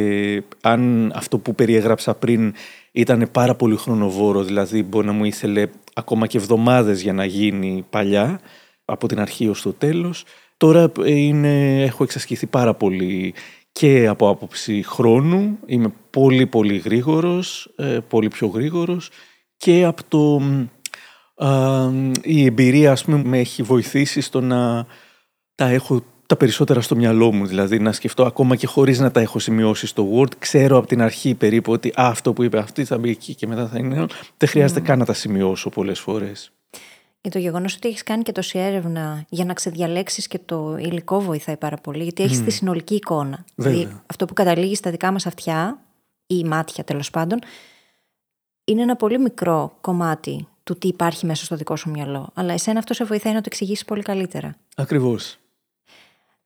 [0.61, 2.55] αν αυτό που περιέγραψα πριν
[2.93, 7.85] ήταν πάρα πολύ χρονοβόρο, δηλαδή μπορεί να μου ήθελε ακόμα και εβδομάδες για να γίνει
[7.91, 8.41] παλιά,
[8.85, 10.25] από την αρχή ως το τέλος.
[10.57, 13.35] Τώρα είναι, έχω εξασκηθεί πάρα πολύ
[13.73, 19.11] και από άποψη χρόνου, είμαι πολύ πολύ γρήγορος, ε, πολύ πιο γρήγορος
[19.57, 20.43] και από το...
[22.23, 24.87] η εμπειρία ας πούμε με έχει βοηθήσει στο να
[25.55, 27.47] τα έχω τα περισσότερα στο μυαλό μου.
[27.47, 30.37] Δηλαδή να σκεφτώ ακόμα και χωρίς να τα έχω σημειώσει στο Word.
[30.39, 33.69] Ξέρω από την αρχή περίπου ότι αυτό που είπε αυτή θα μπει εκεί και μετά
[33.69, 34.07] θα είναι.
[34.37, 36.51] Δεν χρειάζεται καν να τα σημειώσω πολλές φορές.
[37.21, 41.21] Και το γεγονός ότι έχεις κάνει και τόση έρευνα για να ξεδιαλέξεις και το υλικό
[41.21, 43.45] βοηθάει πάρα πολύ, γιατί έχεις τη συνολική εικόνα.
[43.55, 45.79] Δηλαδή, αυτό που καταλήγεις στα δικά μας αυτιά,
[46.27, 47.39] ή μάτια τέλος πάντων,
[48.65, 52.31] είναι ένα πολύ μικρό κομμάτι του τι υπάρχει μέσα στο δικό σου μυαλό.
[52.35, 54.57] Αλλά εσένα αυτό σε βοηθάει να το εξηγήσεις πολύ καλύτερα.
[54.77, 55.39] Ακριβώς.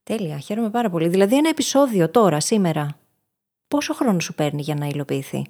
[0.03, 1.09] Τέλεια, χαίρομαι πάρα πολύ.
[1.09, 2.99] Δηλαδή ένα επεισόδιο τώρα, σήμερα,
[3.69, 5.47] πόσο χρόνο σου παίρνει για να υλοποιηθεί;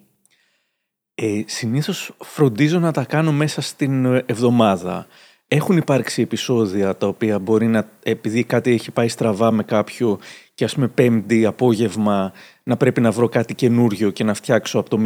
[1.14, 5.06] Ε, συνήθως φροντίζω να τα κάνω μέσα στην εβδομάδα.
[5.48, 10.18] Έχουν υπάρξει επεισόδια τα οποία μπορεί να, επειδή κάτι έχει πάει στραβά με κάποιο
[10.60, 14.90] και ας πούμε πέμπτη απόγευμα να πρέπει να βρω κάτι καινούριο και να φτιάξω από
[14.90, 14.98] το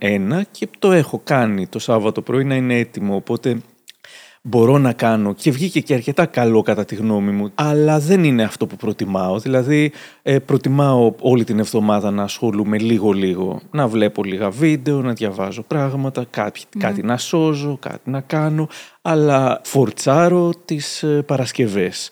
[0.00, 3.56] 0-1 και το έχω κάνει το Σάββατο πρωί να είναι έτοιμο, οπότε
[4.42, 8.42] μπορώ να κάνω και βγήκε και αρκετά καλό κατά τη γνώμη μου, αλλά δεν είναι
[8.42, 9.38] αυτό που προτιμάω.
[9.38, 15.62] Δηλαδή, ε, προτιμάω όλη την εβδομάδα να ασχολούμαι λίγο-λίγο, να βλέπω λίγα βίντεο, να διαβάζω
[15.62, 18.68] πράγματα, κάτι, κάτι να σώζω, κάτι να κάνω,
[19.02, 22.10] αλλά φορτσάρω τις ε, Παρασκευές.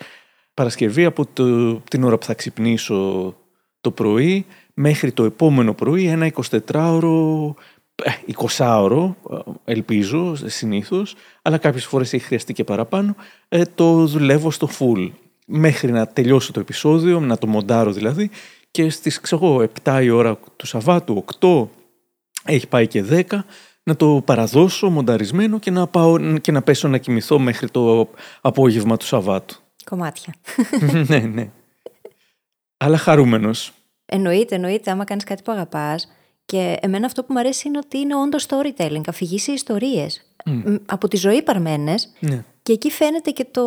[0.55, 3.35] Παρασκευή από το, την ώρα που θα ξυπνήσω
[3.81, 6.33] το πρωί μέχρι το επόμενο πρωί ένα
[6.73, 7.55] 24ωρο
[8.49, 13.17] 20ωρο, ε, ελπίζω συνήθως, αλλά κάποιες φορές έχει χρειαστεί και παραπάνω,
[13.49, 15.11] ε, το δουλεύω στο full.
[15.47, 18.31] Μέχρι να τελειώσω το επεισόδιο, να το μοντάρω δηλαδή,
[18.71, 21.69] και στις ξέρω, 7 η ώρα του Σαββάτου, 8,
[22.45, 23.25] έχει πάει και 10,
[23.83, 28.09] να το παραδώσω μονταρισμένο και να, πάω, και να πέσω να κοιμηθώ μέχρι το
[28.41, 29.57] απόγευμα του Σαββάτου.
[29.85, 30.35] Κομμάτια.
[31.09, 31.51] ναι, ναι.
[32.77, 33.73] Αλλά χαρούμενος.
[34.07, 34.91] Εννοείται, εννοείται.
[34.91, 36.09] Άμα κάνεις κάτι που αγαπάς,
[36.45, 40.27] και εμένα αυτό που μου αρέσει είναι ότι είναι όντως storytelling, αφηγήσει ιστορίες.
[40.87, 42.13] Από τη ζωή παρμένες.
[42.19, 42.45] Ναι.
[42.63, 43.63] Και εκεί φαίνεται και, το,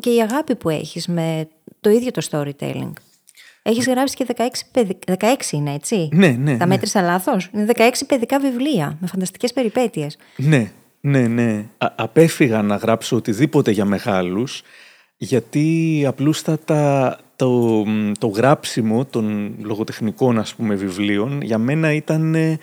[0.00, 1.48] και η αγάπη που έχεις με
[1.80, 2.92] το ίδιο το storytelling.
[3.62, 4.98] Έχεις γράψει και 16, παιδι...
[5.18, 6.56] 16 είναι, έτσι; Ναι, ναι.
[6.56, 6.66] Τα ναι.
[6.66, 10.16] μέτρησα λάθος; Είναι 16 παιδικά βιβλία με φανταστικές περιπέτειες.
[10.36, 11.64] Ναι, ναι, ναι.
[11.78, 14.62] Α, απέφυγα να γράψω οτιδήποτε για μεγάλους,
[15.18, 17.84] γιατί απλούστατα το,
[18.18, 22.58] το γράψιμο των λογοτεχνικών ας πούμε βιβλίων για μένα ήταν ε,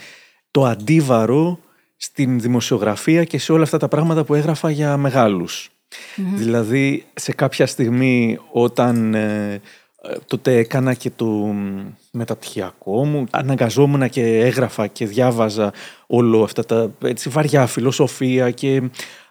[0.52, 1.60] το αντίβαρο
[1.98, 5.70] στην δημοσιογραφία και σε όλα αυτά τα πράγματα που έγραφα για μεγαλους
[6.16, 9.62] Δηλαδή σε κάποια στιγμή όταν ε,
[10.28, 11.54] τότε έκανα και το
[12.12, 15.74] μεταπτυχιακό μου αναγκαζόμουν και έγραφα και διάβαζα
[16.08, 18.82] όλο αυτά τα έτσι, βαριά φιλοσοφία και,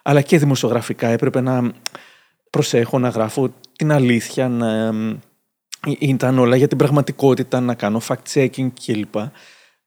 [0.01, 1.07] αλλά και δημοσιογραφικά.
[1.07, 1.71] Έπρεπε να
[2.55, 4.93] προσέχω να γράφω την αλήθεια, να
[5.99, 9.15] ήταν όλα για την πραγματικότητα, να κάνω fact-checking κλπ.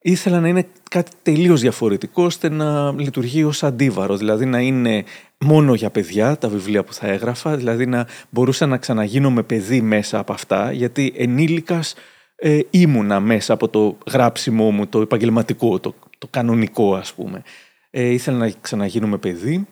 [0.01, 5.05] Ήθελα να είναι κάτι τελείως διαφορετικό ώστε να λειτουργεί ως αντίβαρο, δηλαδή να είναι
[5.39, 9.81] μόνο για παιδιά τα βιβλία που θα έγραφα, δηλαδή να μπορούσα να ξαναγίνω με παιδί
[9.81, 11.95] μέσα από αυτά, γιατί ενήλικας
[12.37, 17.43] ε, ήμουνα μέσα από το γράψιμό μου, το επαγγελματικό, το, το κανονικό ας πούμε.
[17.91, 19.67] Ε, ήθελα να ξαναγίνω με παιδί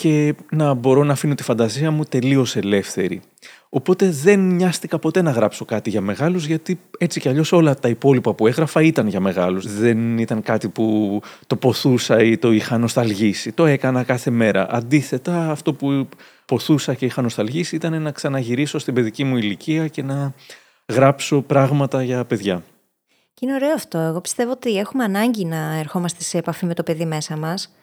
[0.00, 3.20] και να μπορώ να αφήνω τη φαντασία μου τελείως ελεύθερη.
[3.68, 7.88] Οπότε δεν νοιάστηκα ποτέ να γράψω κάτι για μεγάλους γιατί έτσι κι αλλιώς όλα τα
[7.88, 9.74] υπόλοιπα που έγραφα ήταν για μεγάλους.
[9.74, 13.52] Δεν ήταν κάτι που το ποθούσα ή το είχα νοσταλγήσει.
[13.52, 14.66] Το έκανα κάθε μέρα.
[14.70, 16.08] Αντίθετα αυτό που
[16.46, 20.34] ποθούσα και είχα νοσταλγήσει ήταν να ξαναγυρίσω στην παιδική μου ηλικία και να
[20.92, 22.62] γράψω πράγματα για παιδιά.
[23.34, 23.98] Και είναι ωραίο αυτό.
[23.98, 27.74] Εγώ πιστεύω ότι έχουμε ανάγκη να ερχόμαστε σε επαφή με το παιδί μέσα μας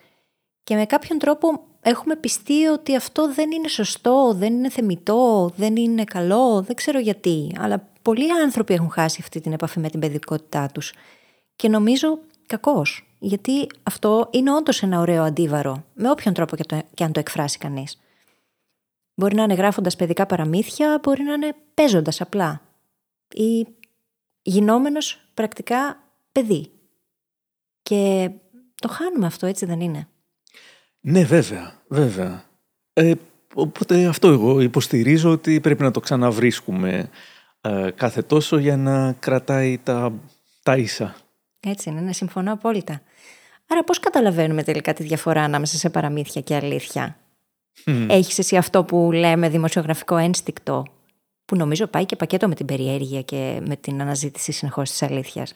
[0.68, 5.76] και με κάποιον τρόπο έχουμε πιστεί ότι αυτό δεν είναι σωστό, δεν είναι θεμητό, δεν
[5.76, 7.56] είναι καλό, δεν ξέρω γιατί.
[7.60, 10.94] Αλλά πολλοί άνθρωποι έχουν χάσει αυτή την επαφή με την παιδικότητά τους.
[11.56, 12.82] Και νομίζω κακώ.
[13.20, 17.20] Γιατί αυτό είναι όντως ένα ωραίο αντίβαρο, με όποιον τρόπο και, το, και αν το
[17.20, 18.02] εκφράσει κανείς.
[19.16, 22.62] Μπορεί να είναι γράφοντας παιδικά παραμύθια, μπορεί να είναι παίζοντας απλά.
[23.34, 23.68] Ή
[24.42, 26.72] γινόμενος πρακτικά παιδί.
[27.82, 28.32] Και
[28.76, 30.08] το χάνουμε αυτό, έτσι δεν είναι.
[31.10, 32.44] Ναι, βέβαια, βέβαια.
[32.94, 33.14] Ε,
[33.54, 37.10] οπότε αυτό εγώ υποστηρίζω ότι πρέπει να το ξαναβρίσκουμε
[37.62, 40.14] ε, κάθε τόσο για να κρατάει τα,
[40.64, 41.16] τα ίσα.
[41.60, 43.02] Έτσι είναι, ναι, συμφωνώ απόλυτα.
[43.68, 47.18] Άρα πώς καταλαβαίνουμε τελικά τη διαφορά ανάμεσα σε παραμύθια και αλήθεια;
[47.86, 48.08] Mm.
[48.10, 50.86] Έχεις εσύ αυτό που λέμε δημοσιογραφικό ένστικτο,
[51.46, 55.54] που νομίζω πάει και πακέτο με την περιέργεια και με την αναζήτηση συνεχώς της αλήθειας;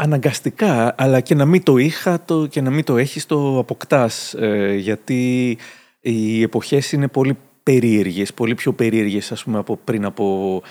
[0.00, 4.34] Αναγκαστικά, αλλά και να μην το είχα το, και να μην το έχεις το αποκτάς,
[4.34, 5.58] ε, γιατί
[6.00, 10.62] οι εποχές είναι πολύ περίεργες, πολύ πιο περίεργες ας πούμε από πριν από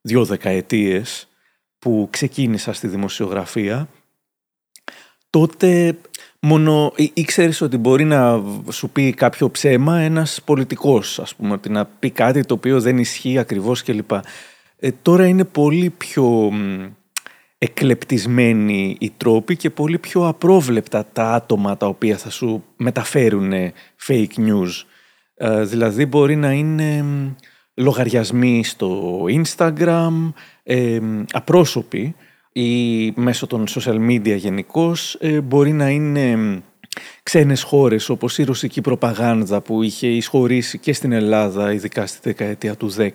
[0.00, 1.28] δύο δεκαετίες
[1.78, 3.88] που ξεκίνησα στη δημοσιογραφία,
[5.30, 5.98] τότε
[6.40, 11.84] μόνο ήξερες ότι μπορεί να σου πει κάποιο ψέμα ένας πολιτικός, ας πούμε, ότι να
[11.84, 14.10] πει κάτι το οποίο δεν ισχύει ακριβώς κλπ.
[14.78, 16.52] Ε, τώρα είναι πολύ πιο
[17.58, 23.52] εκλεπτισμένοι οι τρόποι και πολύ πιο απρόβλεπτα τα άτομα τα οποία θα σου μεταφέρουν
[24.06, 24.84] fake news.
[25.34, 27.04] Ε, δηλαδή μπορεί να είναι
[27.74, 30.98] λογαριασμοί στο Instagram, ε,
[31.32, 32.14] απρόσωποι
[32.52, 36.36] ή μέσω των social media γενικώς, ε, μπορεί να είναι
[37.22, 42.76] ξένες χώρες όπως η ρωσική προπαγάνδα που είχε εισχωρήσει και στην Ελλάδα ειδικά στη δεκαετία
[42.76, 43.08] του 10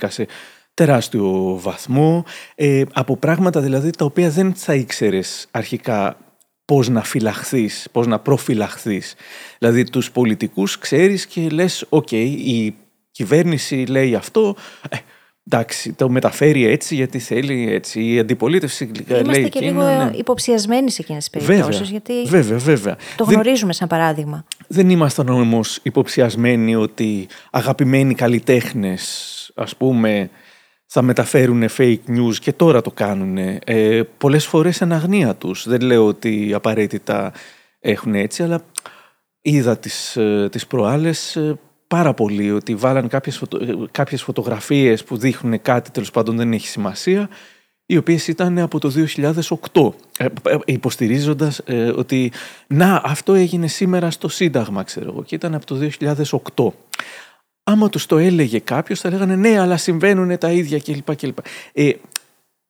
[0.71, 2.23] σε τεράστιο βαθμό,
[2.55, 6.17] ε, από πράγματα δηλαδή τα οποία δεν θα ήξερες αρχικά
[6.65, 9.15] πώς να φυλαχθείς, πώς να προφυλαχθείς.
[9.59, 12.75] Δηλαδή τους πολιτικούς ξέρεις και λες, οκ, η
[13.11, 14.55] κυβέρνηση λέει αυτό,
[14.89, 14.97] ε,
[15.47, 18.03] εντάξει, το μεταφέρει έτσι γιατί θέλει έτσι.
[18.03, 20.09] Η αντιπολίτευση Είμαστε λέει και λίγο ναι.
[20.13, 22.97] υποψιασμένοι σε εκείνες τις περιπτώσεις, γιατί βέβαια, βέβαια.
[23.15, 24.45] το γνωρίζουμε σαν παράδειγμα.
[24.67, 30.29] Δεν ήμασταν όμως υποψιασμένοι ότι αγαπημένοι καλλιτέχνες, ας πούμε,
[30.93, 33.37] θα μεταφέρουν fake news και τώρα το κάνουν.
[33.63, 35.67] Ε, πολλές φορές εν αγνία τους.
[35.67, 37.33] Δεν λέω ότι απαραίτητα
[37.79, 38.63] έχουν έτσι, αλλά
[39.41, 45.03] είδα τις, ε, τις προάλλες ε, πάρα πολύ ότι βάλαν κάποιες, φωτο, ε, κάποιες φωτογραφίες
[45.03, 47.29] που δείχνουν κάτι τέλος πάντων δεν έχει σημασία
[47.85, 49.93] οι οποίες ήταν από το 2008
[50.65, 51.61] υποστηρίζοντας
[51.95, 52.31] ότι
[52.67, 55.89] να αυτό έγινε σήμερα στο Σύνταγμα ξέρω εγώ και ήταν από το
[56.55, 56.67] 2008
[57.63, 61.15] άμα τους το έλεγε κάποιος θα λέγανε ναι αλλά συμβαίνουν τα ίδια κλπ.
[61.15, 61.37] κλπ.
[61.73, 61.91] Ε,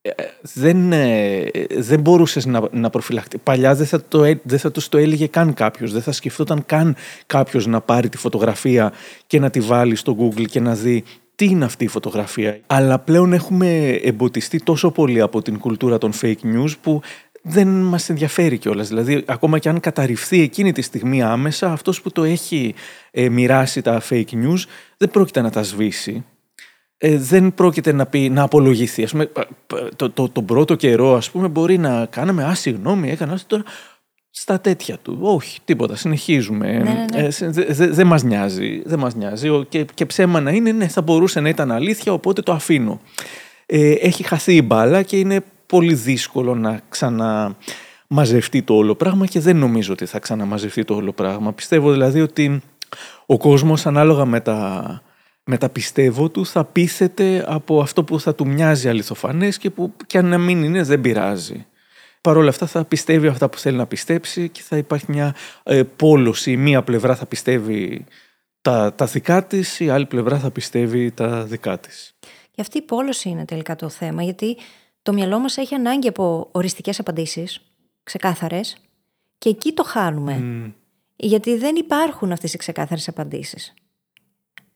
[0.04, 3.38] ε, δεν, ε, δεν μπορούσες να, να προφυλαχτεί.
[3.38, 5.92] Παλιά δεν θα, το, δεν θα τους το έλεγε καν κάποιος.
[5.92, 8.94] Δεν θα σκεφτόταν καν κάποιος να πάρει τη φωτογραφία
[9.28, 11.04] και να τη βάλει στο Google και να δει
[11.36, 12.60] τι είναι αυτή η φωτογραφία.
[12.68, 17.02] Αλλά πλέον έχουμε εμποτιστεί τόσο πολύ από την κουλτούρα των fake news που
[17.42, 18.88] δεν μας ενδιαφέρει κιόλας.
[18.88, 22.74] Δηλαδή, ακόμα και αν καταρριφθεί εκείνη τη στιγμή άμεσα, αυτός που το έχει
[23.12, 24.64] ε, μοιράσει τα fake news
[24.98, 26.26] δεν πρόκειται να τα σβήσει.
[26.98, 29.04] Ε, δεν πρόκειται να, πει, να απολογηθεί.
[29.04, 29.32] Ας πούμε,
[29.96, 33.64] το, το, τον πρώτο καιρό, ας πούμε, μπορεί να κάνουμε «Α, συγγνώμη, έκανα τώρα»
[34.30, 35.18] στα τέτοια του.
[35.22, 36.72] Όχι, τίποτα, συνεχίζουμε.
[36.72, 37.26] Ναι, ναι, ναι.
[37.26, 38.82] Ε, δεν δε, δε μας νοιάζει.
[38.86, 39.66] Δεν μας νοιάζει.
[39.70, 43.02] Και, και ψέμα να είναι, ναι, θα μπορούσε να ήταν αλήθεια, οπότε το αφήνω.
[43.66, 49.40] Ε, έχει χαθεί η μπάλα και είναι πολύ δύσκολο να ξαναμαζευτεί το όλο πράγμα και
[49.40, 51.54] δεν νομίζω ότι θα ξαναμαζευτεί το όλο πράγμα.
[51.54, 52.62] Πιστεύω δηλαδή ότι
[53.26, 55.02] ο κόσμος ανάλογα με τα,
[55.44, 59.94] με τα πιστεύω του θα πείθεται από αυτό που θα του μοιάζει αληθοφανές και που
[60.08, 61.66] και αν να μην είναι δεν πειράζει.
[62.22, 65.84] Παρ' όλα αυτά θα πιστεύει αυτά που θέλει να πιστέψει και θα υπάρχει μια ε,
[65.84, 66.58] πόλωση.
[66.58, 68.06] Μία πλευρά θα πιστεύει
[68.62, 72.16] τα, τα δικά της, η άλλη πλευρά θα πιστεύει τα δικά της.
[72.52, 74.58] Και αυτή η πόλωση είναι τελικά το θέμα, γιατί
[75.02, 77.62] το μυαλό μας έχει ανάγκη από οριστικές απαντήσεις,
[78.04, 78.78] ξεκάθαρες,
[79.38, 80.34] και εκεί το χάνουμε.
[81.16, 83.74] Γιατί δεν υπάρχουν αυτές οι ξεκάθαρες απαντήσεις.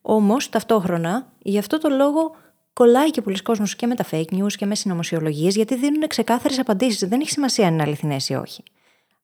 [0.02, 2.36] Όμως, ταυτόχρονα, γι' αυτό το λόγο
[2.74, 6.60] κολλάει και πολλοί κόσμος και με τα fake news και με συνωμοσιολογίες, γιατί δίνουν ξεκάθαρες
[6.60, 7.10] απαντήσεις.
[7.10, 8.64] Δεν έχει σημασία αν είναι αληθινές ή όχι.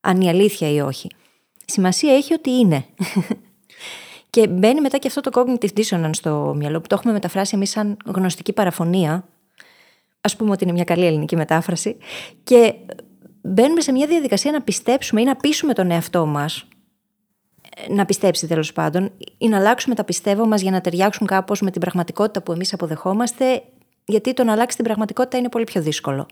[0.01, 1.09] Αν είναι αλήθεια ή όχι.
[1.65, 2.85] Σημασία έχει ότι είναι.
[4.29, 7.69] Και μπαίνει μετά και αυτό το cognitive dissonance στο μυαλό που το έχουμε μεταφράσει εμείς
[7.69, 9.27] σαν γνωστική παραφωνία.
[10.21, 11.97] Α πούμε ότι είναι μια καλή ελληνική μετάφραση.
[12.43, 12.73] Και
[13.41, 16.65] μπαίνουμε σε μια διαδικασία να πιστέψουμε ή να πείσουμε τον εαυτό μας
[17.89, 21.71] να πιστέψει τέλος πάντων ή να αλλάξουμε τα πιστεύω μας για να ταιριάξουν κάπως με
[21.71, 23.63] την πραγματικότητα που εμείς αποδεχόμαστε,
[24.05, 26.25] γιατί το να αλλάξει την πραγματικότητα είναι πολύ πιο δύσκολο.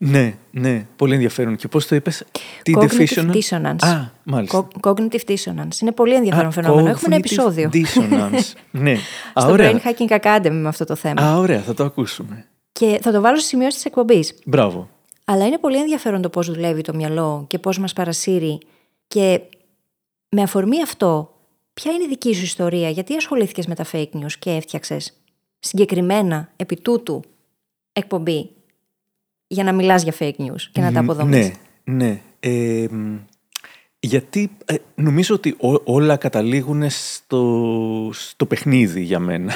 [0.00, 1.56] Ναι, ναι, πολύ ενδιαφέρον.
[1.56, 2.24] Και πώς το είπες,
[2.62, 4.68] Τι Cognitive dissonance; Α, μάλιστα.
[4.80, 5.80] Cognitive dissonance.
[5.80, 6.88] Είναι πολύ ενδιαφέρον φαινόμενο.
[6.88, 7.70] Έχουμε ένα επεισόδιο.
[7.72, 8.52] Dissonance.
[8.70, 8.96] ναι.
[9.40, 11.22] Στο Brain Hacking Academy με αυτό το θέμα.
[11.22, 12.46] Α, ωραία, θα το ακούσουμε.
[12.78, 14.34] Και θα το βάλω στη σημειώσει της εκπομπής.
[14.44, 14.88] Μπράβο.
[15.24, 18.58] Αλλά είναι πολύ ενδιαφέρον το πώς δουλεύει το μυαλό και πώς μας παρασύρει.
[19.08, 19.40] Και
[20.28, 21.34] με αφορμή αυτό,
[21.74, 25.12] ποια είναι η δική σου ιστορία, γιατί ασχολήθηκες με τα fake news και έφτιαξες
[25.58, 27.22] συγκεκριμένα επί τούτου
[27.92, 28.50] εκπομπή
[29.46, 31.50] για να μιλάς για fake news και να τα αποδομείς;
[31.84, 32.20] Ναι, ναι.
[32.40, 32.86] Ε,
[34.00, 39.52] γιατί ε, νομίζω ότι όλα καταλήγουν στο, στο παιχνίδι για μένα.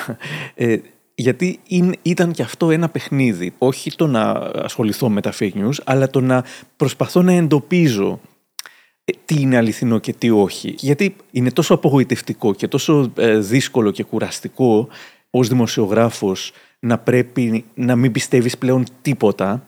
[0.55, 0.79] Ε,
[1.23, 1.61] γιατί
[2.03, 3.53] ήταν και αυτό ένα παιχνίδι.
[3.59, 6.45] Όχι το να ασχοληθώ με τα fake news, αλλά το να
[6.77, 8.21] προσπαθώ να εντοπίζω
[9.05, 10.75] ε, τι είναι αληθινό και τι όχι.
[10.79, 14.89] Γιατί είναι τόσο απογοητευτικό και τόσο δύσκολο και κουραστικό
[15.31, 19.67] ως δημοσιογράφος να πρέπει να μην πιστεύεις πλέον τίποτα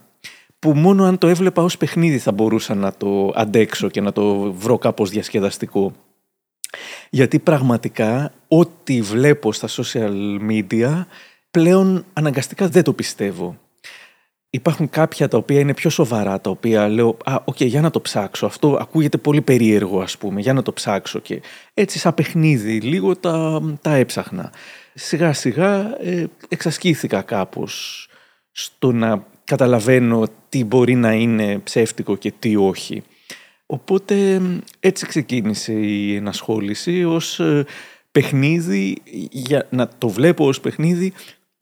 [0.59, 4.53] που μόνο αν το έβλεπα ως παιχνίδι θα μπορούσα να το αντέξω και να το
[4.53, 5.93] βρω κάπως διασκεδαστικό.
[7.11, 11.05] Γιατί πραγματικά ό,τι βλέπω στα social media
[11.55, 13.59] πλέον αναγκαστικά δεν το πιστεύω.
[14.51, 18.01] Υπάρχουν κάποια τα οποία είναι πιο σοβαρά, τα οποία λέω «Α, οκ, για να το
[18.01, 21.43] ψάξω, αυτό ακούγεται πολύ περίεργο ας πούμε, για να το ψάξω» και
[21.75, 24.53] έτσι σαν παιχνίδι λίγο τα, τα έψαχνα.
[24.95, 28.07] Σιγά σιγά ε, εξασκήθηκα κάπως
[28.53, 33.03] στο να καταλαβαίνω τι μπορεί να είναι ψεύτικο και τι όχι.
[33.67, 34.41] Οπότε
[34.81, 37.65] έτσι ξεκίνησε η ενασχόληση ως ε,
[38.13, 38.97] παιχνίδι,
[39.31, 41.13] για να το βλέπω ως παιχνίδι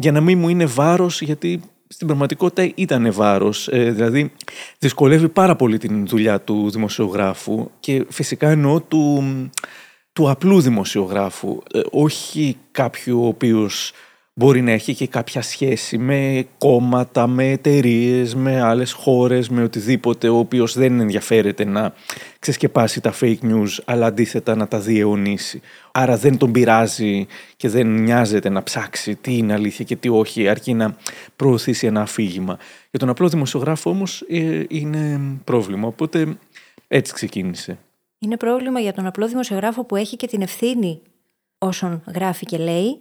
[0.03, 3.69] για να μην μου είναι βάρος γιατί στην πραγματικότητα ήταν βάρος.
[3.69, 4.33] Ε, δηλαδή
[4.79, 9.23] δυσκολεύει πάρα πολύ την δουλειά του δημοσιογράφου και φυσικά εννοώ του,
[10.13, 13.93] του απλού δημοσιογράφου, ε, όχι κάποιου ο οποίος
[14.35, 20.29] μπορεί να έχει και κάποια σχέση με κόμματα, με εταιρείες, με άλλες χώρες, με οτιδήποτε,
[20.29, 21.95] ο οποίος δεν ενδιαφέρεται να
[22.39, 25.61] ξεσκεπάσει τα fake news, αλλά αντίθετα να τα διαιωνίσει.
[25.93, 27.27] Άρα δεν τον πειράζει
[27.57, 30.97] και δεν νοιάζεται να ψάξει τι είναι αλήθεια και τι όχι, αρκεί να
[31.37, 32.59] προωθήσει ένα αφήγημα.
[32.91, 36.37] Για τον απλό δημοσιογράφο όμως ε, είναι πρόβλημα, οπότε
[36.89, 37.79] έτσι ξεκίνησε.
[38.19, 41.01] Είναι πρόβλημα για τον απλό δημοσιογράφο που έχει και την ευθύνη
[41.59, 43.01] όσων γράφει και λέει,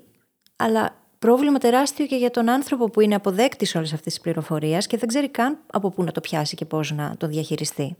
[0.56, 4.98] αλλά πρόβλημα τεράστιο και για τον άνθρωπο που είναι αποδέκτης όλης αυτής της πληροφορίας και
[4.98, 7.96] δεν ξέρει καν από πού να το πιάσει και πώς να το διαχειριστεί.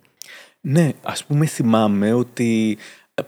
[0.62, 2.78] Ναι, ας πούμε, θυμάμαι ότι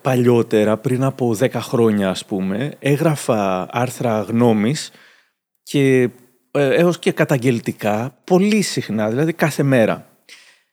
[0.01, 4.91] παλιότερα, πριν από 10 χρόνια, ας πούμε, έγραφα άρθρα γνώμης
[5.63, 6.09] και
[6.51, 10.07] ε, έως και καταγγελτικά, πολύ συχνά, δηλαδή κάθε μέρα.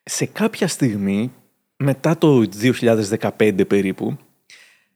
[0.02, 1.32] Σε κάποια στιγμή,
[1.76, 2.44] μετά το
[3.38, 4.16] 2015 περίπου,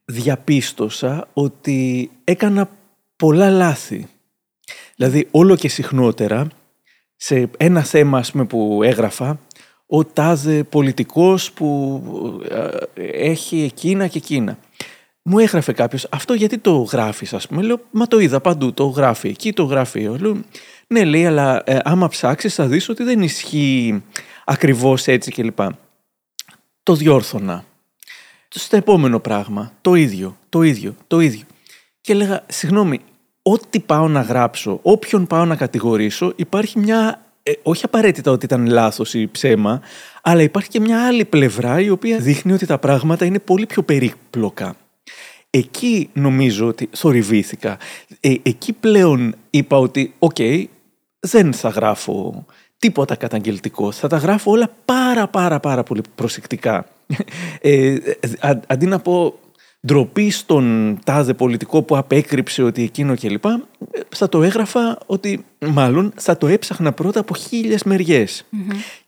[0.05, 2.69] διαπίστωσα ότι έκανα
[3.17, 4.09] πολλά λάθη.
[4.97, 6.49] Δηλαδή όλο και συχνότερα
[7.17, 9.41] σε ένα θέμα πούμε, που έγραφα
[9.87, 12.03] ο τάδε πολιτικός που
[12.49, 12.69] ε,
[13.29, 14.59] έχει εκείνα και εκείνα.
[15.23, 18.87] Μου έγραφε κάποιος, αυτό γιατί το γράφεις, ας πούμε; Λέω, Μα το είδα παντού, το
[18.87, 20.01] γράφει εκεί, το γράφει.
[20.01, 20.41] Λέω,
[20.87, 24.03] Ναι, λέει, αλλά ε, άμα ψάξεις, θα δεις ότι δεν ισχύει
[24.45, 25.59] ακριβώς έτσι κλπ.
[26.83, 27.65] Το διόρθωνα.
[28.49, 31.45] Στο επόμενο πράγμα, το ίδιο, το ίδιο, το ίδιο.
[32.01, 33.01] Και έλεγα, συγγνώμη,
[33.47, 37.19] ό,τι πάω να γράψω, όποιον πάω να κατηγορήσω, υπάρχει μια.
[37.43, 39.81] Ε, όχι απαραίτητα ότι ήταν λάθος ή ψέμα,
[40.23, 43.83] αλλά υπάρχει και μια άλλη πλευρά η οποία δείχνει ότι τα πράγματα είναι πολύ πιο
[43.83, 44.77] περίπλοκα.
[45.51, 47.79] Εκεί νομίζω ότι θορυβήθηκα.
[48.21, 50.37] Ε, εκεί πλέον είπα ότι, οκ,
[51.21, 52.45] δεν θα γράφω
[52.79, 53.93] τίποτα καταγγελτικό.
[53.93, 56.87] Θα τα γράφω όλα πάρα πάρα πάρα πολύ προσεκτικά.
[57.61, 57.97] Ε,
[58.67, 59.39] αντί να πω
[59.87, 63.45] ντροπή στον τάδε πολιτικό που απέκρυψε ότι εκείνο κλπ.
[64.09, 67.83] Θα το έγραφα ότι μάλλον θα το έψαχνα πρώτα από χίλιες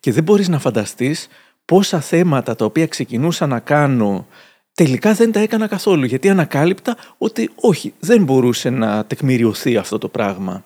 [0.00, 1.28] Και δεν μπορείς να φανταστείς
[1.64, 4.26] πόσα θέματα τα οποία ξεκινούσα να κάνω
[4.74, 10.08] τελικά δεν τα έκανα καθόλου γιατί ανακάλυπτα ότι όχι, δεν μπορούσε να τεκμηριωθεί αυτό το
[10.08, 10.64] πράγμα.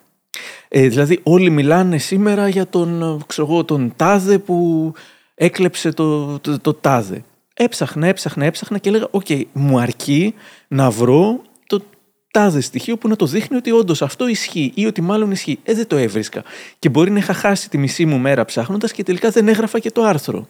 [0.68, 4.92] Ε, δηλαδή όλοι μιλάνε σήμερα για τον, ξέρω, τον τάδε που
[5.34, 7.24] έκλεψε το, το, το τάδε
[7.62, 10.34] έψαχνα, έψαχνα, έψαχνα και έλεγα «OK, μου αρκεί
[10.68, 11.82] να βρω το
[12.30, 15.58] τάδε στοιχείο που να το δείχνει ότι όντως αυτό ισχύει ή ότι μάλλον ισχύει».
[15.62, 16.42] Ε, δεν το έβρισκα.
[16.78, 19.90] Και μπορεί να είχα χάσει τη μισή μου μέρα ψάχνοντας και τελικά δεν έγραφα και
[19.90, 20.48] το άρθρο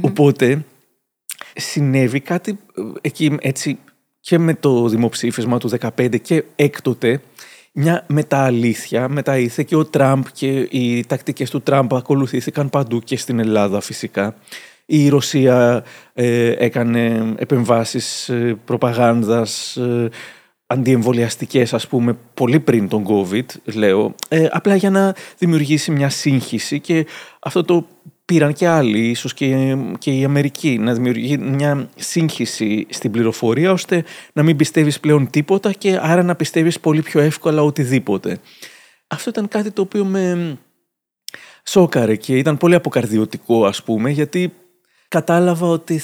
[0.00, 0.64] Οπότε
[1.54, 3.78] συνέβη κάτι ε, εκεί έτσι
[4.20, 7.20] και με το δημοψήφισμα του 2015 και έκτοτε
[7.72, 13.38] μια μετααλήθεια, μεταήθε και ο Τραμπ και οι τακτικές του Τραμπ ακολουθήθηκαν παντού και στην
[13.38, 14.34] Ελλάδα φυσικά.
[14.86, 20.08] Η Ρωσία ε, έκανε επεμβάσεις ε, προπαγάνδας ε,
[20.66, 26.80] αντιεμβολιαστικές ας πούμε πολύ πριν τον COVID λέω ε, απλά για να δημιουργήσει μια σύγχυση
[26.80, 27.06] και
[27.40, 27.86] αυτό το
[28.24, 34.04] πήραν και άλλοι, ίσως και, και η Αμερική, να δημιουργεί μια σύγχυση στην πληροφορία ώστε
[34.32, 38.38] να μην πιστεύεις πλέον τίποτα και άρα να πιστεύεις πολύ πιο εύκολα οτιδήποτε.
[39.06, 40.56] Αυτό ήταν κάτι το οποίο με
[41.64, 44.52] σόκαρε και ήταν πολύ αποκαρδιωτικό ας πούμε γιατί
[45.08, 46.00] κατάλαβα ότι,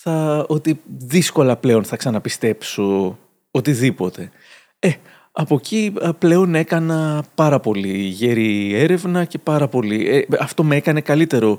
[0.00, 3.18] θα, ότι δύσκολα πλέον θα ξαναπιστέψω
[3.50, 4.30] οτιδήποτε.
[4.78, 4.90] Ε,
[5.32, 10.08] από εκεί πλέον έκανα πάρα πολύ γέρη έρευνα και πάρα πολύ...
[10.08, 11.58] Ε, αυτό με έκανε καλύτερο,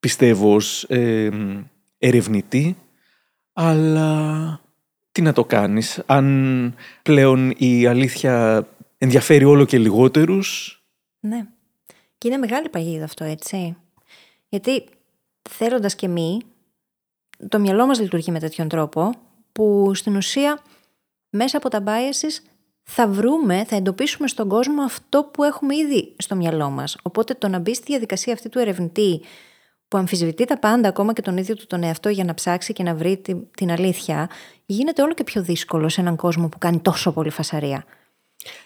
[0.00, 1.28] πιστεύω, ως ε,
[1.98, 2.76] ερευνητή.
[3.52, 4.60] Αλλά
[5.12, 8.66] τι να το κάνεις, αν πλέον η αλήθεια
[8.98, 10.76] ενδιαφέρει όλο και λιγότερους.
[11.20, 11.46] Ναι.
[12.18, 13.76] Και είναι μεγάλη παγίδα αυτό, έτσι.
[14.48, 14.84] Γιατί
[15.50, 16.40] θέλοντας και μη,
[17.48, 19.12] το μυαλό μας λειτουργεί με τέτοιον τρόπο,
[19.52, 20.62] που στην ουσία
[21.30, 22.44] μέσα από τα biases
[22.82, 26.96] θα βρούμε, θα εντοπίσουμε στον κόσμο αυτό που έχουμε ήδη στο μυαλό μας.
[27.02, 29.20] Οπότε το να μπει στη διαδικασία αυτή του ερευνητή
[29.88, 32.82] που αμφισβητεί τα πάντα, ακόμα και τον ίδιο του τον εαυτό, για να ψάξει και
[32.82, 34.30] να βρει την, την αλήθεια,
[34.66, 37.84] γίνεται όλο και πιο δύσκολο σε έναν κόσμο που κάνει τόσο πολύ φασαρία.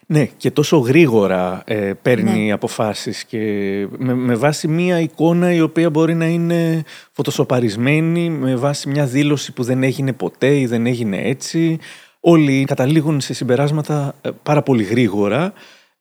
[0.07, 2.53] Ναι, και τόσο γρήγορα ε, παίρνει ναι.
[2.53, 3.39] αποφάσεις και
[3.99, 9.53] με, με βάση μία εικόνα η οποία μπορεί να είναι φωτοσοπαρισμένη, με βάση μια δήλωση
[9.53, 11.79] που δεν έγινε ποτέ ή δεν έγινε έτσι,
[12.21, 15.53] όλοι καταλήγουν σε συμπεράσματα ε, πάρα πολύ γρήγορα,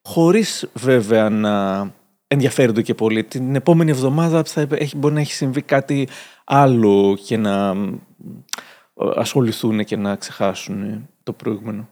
[0.01, 1.87] χωρίς βέβαια να
[2.27, 3.23] ενδιαφέρονται και πολύ.
[3.23, 6.07] Την επόμενη εβδομάδα θα έχει, μπορεί να έχει συμβεί κάτι
[6.43, 11.89] άλλο και να ε, ασχοληθούν και να ξεχάσουν το προηγούμενο.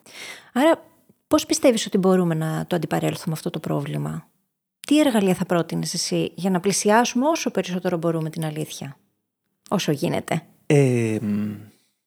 [0.53, 0.81] Άρα
[1.27, 4.27] πώς πιστεύεις ότι μπορούμε να το αντιπαρέλθουμε αυτό το πρόβλημα;
[4.87, 8.97] Τι εργαλεία θα πρότεινες εσύ για να πλησιάσουμε όσο περισσότερο μπορούμε την αλήθεια;
[9.69, 10.41] Όσο γίνεται.
[10.65, 11.17] Ε,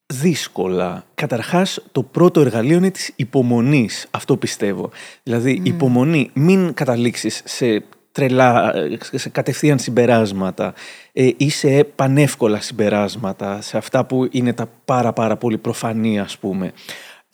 [0.06, 1.04] δύσκολα.
[1.14, 4.06] Καταρχάς, το πρώτο εργαλείο είναι της υπομονής.
[4.10, 4.90] Αυτό πιστεύω.
[5.22, 6.30] Δηλαδή, υπομονή.
[6.32, 10.74] Μην καταλήξεις σε τρελά, σε κατευθείαν συμπεράσματα
[11.12, 16.38] ε, ή σε πανεύκολα συμπεράσματα, σε αυτά που είναι τα πάρα πάρα πολύ προφανή ας
[16.38, 16.72] πούμε.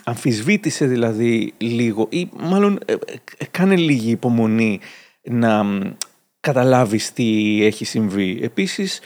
[0.04, 4.80] Αμφισβήτησε δηλαδή λίγο ή μάλλον ε, ε, κάνε λίγη υπομονή
[5.22, 5.64] να
[6.40, 8.38] καταλάβεις τι έχει συμβεί.
[8.42, 9.00] Επίσης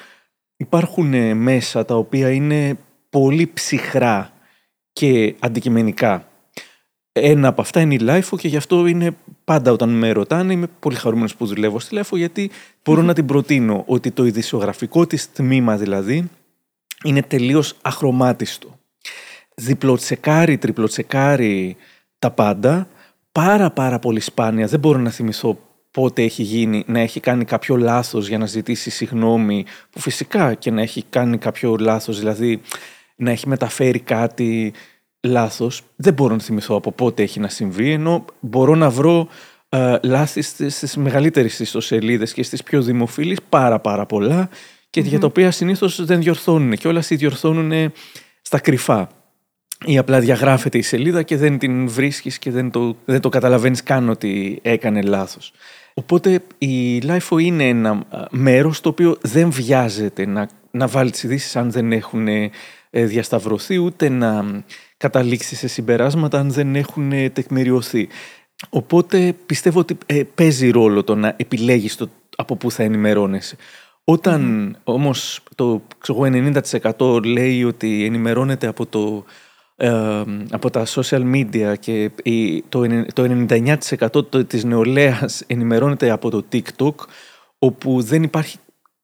[0.57, 2.79] υπάρχουν μέσα τα οποία είναι
[3.11, 4.33] πολύ ψυχρά
[4.93, 6.29] και αντικειμενικά.
[7.13, 10.67] Ένα από αυτά είναι η LIFO και γι' αυτό είναι πάντα όταν με ρωτάνε είμαι
[10.79, 12.51] πολύ χαρούμενος που δουλεύω στη LIFO γιατί
[12.85, 16.31] μπορώ να την προτείνω ότι το ειδησιογραφικό της τμήμα δηλαδή
[17.05, 18.76] είναι τελείως αχρωμάτιστο.
[19.61, 21.77] Διπλοτσεκάρει, τριπλοτσεκάρει
[22.19, 22.89] τα πάντα,
[23.33, 25.59] πάρα πάρα πολύ σπάνια, δεν μπορώ να θυμηθώ
[25.91, 30.71] πότε έχει γίνει να έχει κάνει κάποιο λάθος για να ζητήσει συγγνώμη, που φυσικά και
[30.71, 32.61] να έχει κάνει κάποιο λάθος, δηλαδή
[33.17, 34.73] να έχει μεταφέρει κάτι
[35.21, 35.83] λάθος.
[35.97, 39.29] Δεν μπορώ να θυμηθώ από πότε έχει να συμβεί, ενώ μπορώ να βρω
[39.69, 44.49] ε, λάθη στις, στις μεγαλύτερες ιστοσελίδες και στις πιο δημοφιλείς πάρα πάρα πολλά
[44.91, 47.93] και για τα οποία συνήθως δεν διορθώνουν και όλα οι διορθώνουν
[48.41, 49.09] στα κρυφά
[49.85, 53.83] ή απλά διαγράφεται η σελίδα και δεν την βρίσκεις και δεν το, δεν το καταλαβαίνεις
[53.83, 55.53] καν ότι έκανε λάθος.
[55.95, 61.23] Οπότε η LIFO είναι ένα ε, μέρος το οποίο δεν βιάζεται να, να βάλει τις
[61.23, 62.51] ειδήσεις αν δεν έχουν ε,
[62.91, 64.45] διασταυρωθεί ούτε να
[64.97, 68.09] καταλήξει σε συμπεράσματα αν δεν έχουν ε, τεκμηριωθεί.
[68.69, 73.57] Οπότε πιστεύω ότι ε, παίζει ρόλο το να επιλέγεις το από πού θα ενημερώνεσαι.
[74.05, 74.81] Όταν mm.
[74.85, 76.19] όμως το ξέρω,
[76.97, 79.25] 90% λέει ότι ενημερώνεται από, το,
[80.51, 82.11] από τα social media και
[82.69, 83.47] το, το
[84.33, 86.95] 99% της νεολαίας ενημερώνεται από το TikTok
[87.59, 88.59] όπου δεν υπάρχει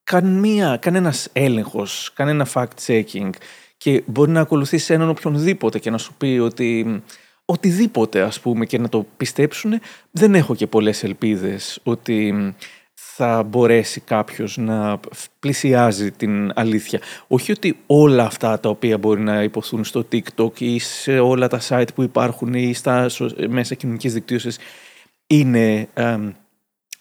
[0.05, 3.31] καμία, κανένας έλεγχος, κανένα fact-checking
[3.77, 7.03] και μπορεί να ακολουθήσει έναν οποιονδήποτε και να σου πει ότι
[7.45, 12.35] οτιδήποτε ας πούμε και να το πιστέψουν δεν έχω και πολλές ελπίδες ότι
[13.15, 15.01] θα μπορέσει κάποιος να
[15.41, 17.01] πλησιάζει την αλήθεια.
[17.27, 21.61] Όχι ότι όλα αυτά τα οποία μπορεί να υποθούν στο TikTok ή σε όλα τα
[21.69, 23.07] site που υπάρχουν ή στα
[23.49, 24.59] μέσα κοινωνικής δικτύωσης
[25.27, 26.19] είναι ε,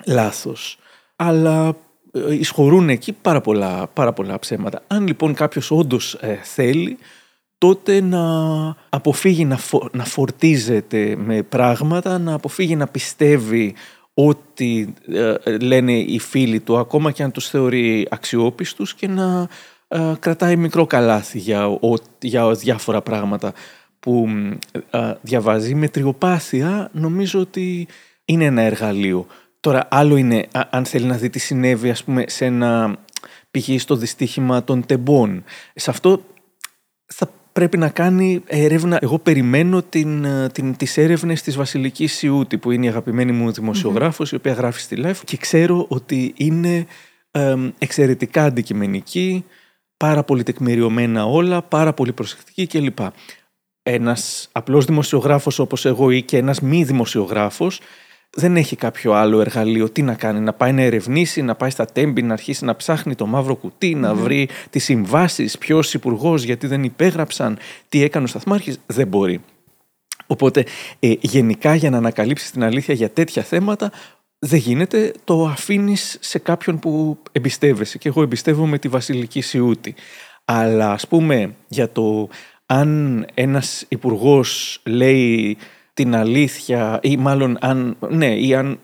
[0.05, 0.77] λάθος.
[1.15, 1.75] Αλλά
[2.11, 4.83] ε, εισχωρούν εκεί πάρα πολλά, πάρα πολλά ψέματα.
[4.87, 6.97] Αν λοιπόν κάποιος όντως ε, θέλει,
[7.57, 8.25] τότε να
[8.89, 9.59] αποφύγει να,
[9.91, 13.75] να φορτίζεται με πράγματα, να αποφύγει να πιστεύει
[14.13, 19.47] ότι ε, λένε οι φίλοι του, ακόμα και αν τους θεωρεί αξιόπιστους και να
[20.19, 21.79] κρατάει μικρό καλάθι για,
[22.19, 23.53] για διάφορα πράγματα
[23.99, 24.27] που
[25.21, 27.87] διαβάζει με τριοπάθεια, νομίζω ότι
[28.25, 29.25] είναι ένα εργαλείο.
[29.59, 32.97] Τώρα, άλλο είναι αν θέλει να δει τι συνέβη, ας πούμε, σε ένα
[33.51, 33.81] π.χ.
[33.81, 35.43] στο δυστύχημα των τεμπών.
[35.75, 36.21] Σε αυτό
[37.05, 38.99] θα πρέπει να κάνει έρευνα.
[39.01, 44.31] Εγώ περιμένω την, την, τις έρευνες της Βασιλικής Σιούτη, που είναι η αγαπημένη μου δημοσιογράφος,
[44.31, 46.85] η οποία γράφει στη Life και ξέρω ότι είναι
[47.77, 49.45] εξαιρετικά αντικειμενική,
[49.97, 52.99] πάρα πολύ τεκμηριωμένα όλα, πάρα πολύ προσεκτική κλπ.
[53.83, 57.79] Ένας απλός δημοσιογράφος όπως εγώ ή και ένας μη δημοσιογράφος
[58.33, 59.89] δεν έχει κάποιο άλλο εργαλείο.
[59.89, 63.15] Τι να κάνει, να πάει να ερευνήσει, να πάει στα τέμπη, να αρχίσει να ψάχνει
[63.15, 67.57] το μαύρο κουτί, να βρει τις συμβάσεις, ποιος υπουργός, γιατί δεν υπέγραψαν,
[67.89, 68.79] τι έκανε ο Σταθμάρχης.
[68.85, 69.41] Δεν μπορεί.
[70.27, 70.65] Οπότε,
[70.99, 73.91] ε, γενικά για να ανακαλύψεις την αλήθεια για τέτοια θέματα,
[74.39, 77.97] δεν γίνεται, το αφήνεις σε κάποιον που εμπιστεύεσαι.
[77.97, 79.95] Και εγώ εμπιστεύομαι τη Βασιλική Σιούτη.
[80.45, 82.29] Αλλά ας πούμε για το
[82.65, 85.57] αν ένας υπουργός λέει
[86.01, 88.79] την αλήθεια ή μάλλον αν, ναι, ή αν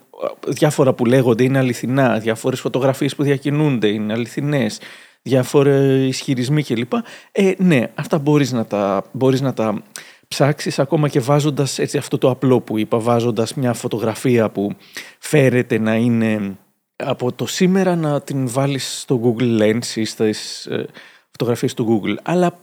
[0.47, 4.79] διάφορα που λέγονται είναι αληθινά, διάφορες φωτογραφίες που διακινούνται είναι αληθινές,
[5.21, 6.93] διάφοροι ισχυρισμοί κλπ.
[7.31, 9.83] Ε, ναι, αυτά μπορείς να τα, μπορείς να τα
[10.27, 14.75] ψάξεις ακόμα και βάζοντας έτσι αυτό το απλό που είπα, βάζοντας μια φωτογραφία που
[15.19, 16.57] φέρεται να είναι
[16.95, 20.85] από το σήμερα να την βάλεις στο Google Lens ή στις ε,
[21.31, 22.15] φωτογραφίες του Google.
[22.23, 22.59] Αλλά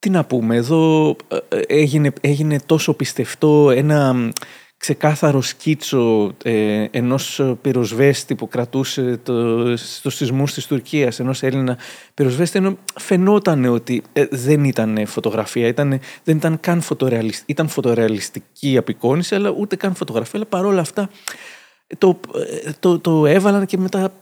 [0.00, 4.32] τι να πούμε, εδώ ε, ε, έγινε, έγινε τόσο πιστευτό ένα
[4.76, 11.78] ξεκάθαρο σκίτσο ε, ενός πυροσβέστη που κρατούσε το, στους σεισμούς της Τουρκίας, ενός Έλληνα
[12.14, 18.76] πυροσβέστη, ενώ φαινόταν ότι ε, δεν ήταν φωτογραφία, ήταν, δεν ήταν καν φωτορεαλιστική, ήταν φωτορεαλιστική
[18.76, 21.10] απεικόνηση, αλλά ούτε καν φωτογραφία, αλλά παρόλα αυτά
[21.98, 22.20] το,
[22.80, 24.12] το, το έβαλαν και μετά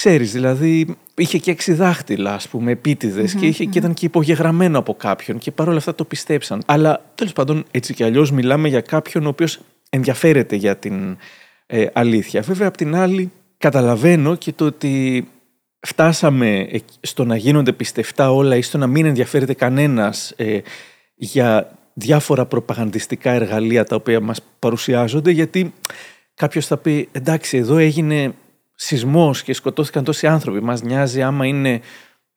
[0.00, 4.78] Ξέρεις, δηλαδή είχε και έξι δάχτυλα, ας πούμε, επίτηδες και, είχε, και ήταν και υπογεγραμμένο
[4.78, 6.62] από κάποιον και παρόλα αυτά το πιστέψαν.
[6.66, 11.16] Αλλά τέλος πάντων έτσι και αλλιώς μιλάμε για κάποιον ο οποίος ενδιαφέρεται για την
[11.66, 12.40] ε, αλήθεια.
[12.40, 15.28] Βέβαια, απ' την άλλη καταλαβαίνω και το ότι
[15.80, 16.68] φτάσαμε
[17.00, 20.58] στο να γίνονται πιστευτά όλα ή στο να μην ενδιαφέρεται κανένας ε,
[21.14, 25.72] για διάφορα προπαγανδιστικά εργαλεία τα οποία μας παρουσιάζονται γιατί
[26.34, 28.34] κάποιος θα πει εντάξει εδώ έγινε
[28.80, 30.60] σεισμός και σκοτώθηκαν τόσοι άνθρωποι.
[30.60, 31.80] Μας νοιάζει άμα είναι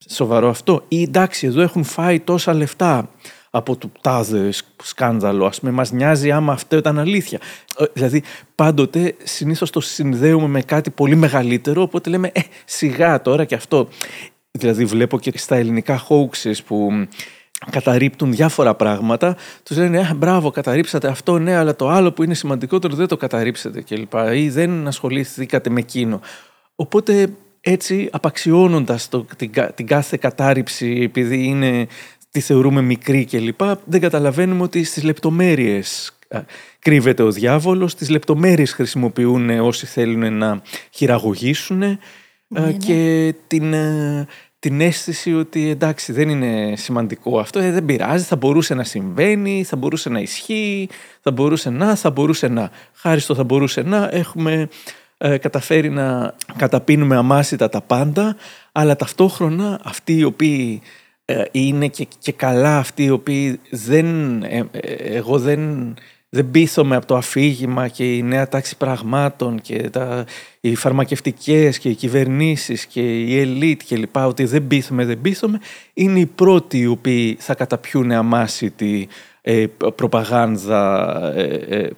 [0.10, 0.86] σοβαρό αυτό.
[0.88, 3.10] Ή εντάξει, εδώ έχουν φάει τόσα λεφτά
[3.50, 4.50] από το τάδε
[4.84, 7.40] σκάνδαλο, ας πούμε, μας νοιάζει άμα αυτό ήταν αλήθεια.
[7.78, 8.24] Ε, δηλαδή,
[8.56, 13.88] πάντοτε συνήθως το συνδέουμε με κάτι πολύ μεγαλύτερο, οπότε λέμε, ε, σιγά τώρα και αυτό.
[14.52, 17.08] Δηλαδή, βλέπω και στα ελληνικά hoaxes που
[17.70, 22.34] καταρρύπτουν διάφορα πράγματα, τους λένε «Α, μπράβο, καταρρύψατε αυτό, ναι, αλλά το άλλο που είναι
[22.34, 24.14] σημαντικότερο δεν το καταρρύψατε κλπ.
[24.34, 26.22] Ή δεν ασχολήθηκατε με εκείνο.
[26.76, 27.30] Οπότε
[27.62, 31.88] έτσι απαξιώνοντας το, την, την κάθε κατάρριψη επειδή είναι,
[32.30, 33.62] τη θεωρούμε μικρή κλπ.
[33.86, 36.18] Δεν καταλαβαίνουμε ότι στις λεπτομέρειες
[36.80, 40.62] κρύβεται ο διάβολος, στις λεπτομέρειες χρησιμοποιούν όσοι θέλουν να
[40.92, 41.98] χειραγωγήσουν ναι,
[42.48, 42.72] ναι.
[42.72, 44.28] και την ε,
[44.64, 49.64] την αίσθηση ότι εντάξει δεν είναι σημαντικό αυτό, ε, δεν πειράζει, θα μπορούσε να συμβαίνει,
[49.64, 50.90] θα μπορούσε να ισχύει,
[51.22, 52.72] θα μπορούσε να, θα μπορούσε να.
[52.94, 54.70] Χάρη στο θα μπορούσε να έχουμε
[55.18, 58.36] ε, καταφέρει να καταπίνουμε αμάσιτα τα πάντα,
[58.72, 60.82] αλλά ταυτόχρονα αυτοί οι οποίοι
[61.26, 64.64] ε, είναι και, και καλά, αυτοί οι οποίοι δεν, ε,
[64.98, 65.94] εγώ δεν
[66.34, 70.26] δεν πείθομαι από το αφήγημα και η νέα τάξη πραγμάτων και τα,
[70.60, 75.60] οι φαρμακευτικές και οι κυβερνήσεις και η ελίτ και λοιπά, ότι δεν πείθομαι, δεν πείθομαι,
[75.94, 79.08] είναι οι πρώτοι οι οποίοι θα καταπιούν αμάσιτη
[79.42, 79.66] ε,
[79.96, 81.90] προπαγάνδα, ε, ε,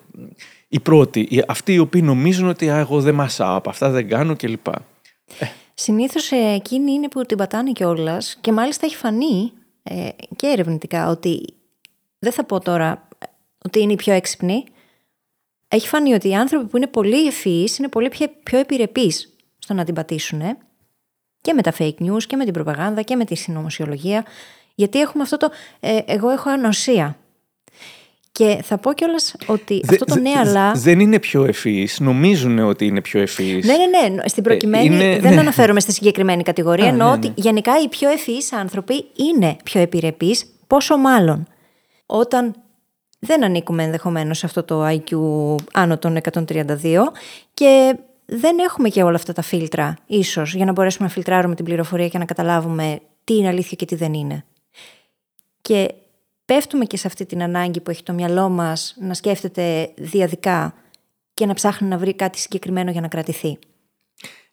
[0.67, 4.67] οι πρώτοι, αυτοί οι οποίοι νομίζουν ότι εγώ δεν μασάω, από αυτά δεν κάνω κλπ.
[4.67, 5.45] Ε.
[5.73, 9.51] Συνήθως εκείνοι είναι που την πατάνε κιόλας και μάλιστα έχει φανεί
[9.83, 11.45] ε, και ερευνητικά ότι
[12.19, 13.07] δεν θα πω τώρα
[13.65, 14.63] ότι είναι οι πιο έξυπνοι,
[15.67, 19.73] έχει φανεί ότι οι άνθρωποι που είναι πολύ ευφυείς είναι πολύ πιο, πιο επιρρεπείς στο
[19.73, 20.41] να την πατήσουν
[21.41, 24.25] και με τα fake news και με την προπαγάνδα και με τη συνωμοσιολογία
[24.75, 27.17] γιατί έχουμε αυτό το ε, εγώ έχω ανοσία
[28.31, 30.71] και θα πω κιόλας ότι αυτό το ναι, αλλά.
[30.71, 31.99] Δεν είναι πιο ευφυείς.
[31.99, 33.65] Νομίζουν ότι είναι πιο ευφυείς.
[33.65, 34.27] Ναι, ναι, ναι.
[34.27, 35.39] Στην προκειμένη ε, δεν ναι.
[35.39, 36.87] αναφέρομαι στη συγκεκριμένη κατηγορία.
[36.87, 41.47] ενώ ναι, ότι γενικά οι πιο ευφυείς άνθρωποι είναι πιο επιρρεπείς, πόσο μάλλον
[42.05, 42.55] όταν
[43.25, 45.15] δεν ανήκουμε ενδεχομένως σε αυτό το IQ
[45.73, 46.99] άνω των 132
[47.53, 51.65] και δεν έχουμε και όλα αυτά τα φίλτρα, ίσως, για να μπορέσουμε να φιλτράρουμε την
[51.65, 54.45] πληροφορία και να καταλάβουμε τι είναι αλήθεια και τι δεν είναι.
[55.61, 55.93] Και
[56.45, 60.73] πέφτουμε και σε αυτή την ανάγκη που έχει το μυαλό μας να σκέφτεται διαδικά
[61.33, 63.59] και να ψάχνει να βρει κάτι συγκεκριμένο για να κρατηθεί.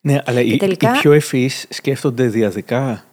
[0.00, 0.94] Ναι, αλλά οι, τελικά...
[0.94, 3.04] οι πιο ευφυείς σκέφτονται διαδικά;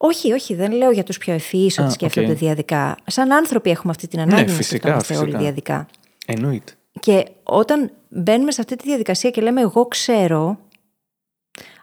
[0.00, 2.36] Όχι, όχι, δεν λέω για τους πιο ευφυείς ότι σκέφτονται okay.
[2.36, 2.96] διαδικά.
[3.06, 5.20] Σαν άνθρωποι έχουμε αυτή την ανάγκη ναι, να φυσικά, φυσικά.
[5.20, 5.86] όλοι διαδικά.
[6.26, 6.72] Εννοείται.
[7.00, 10.58] Και όταν μπαίνουμε σε αυτή τη διαδικασία και λέμε εγώ ξέρω,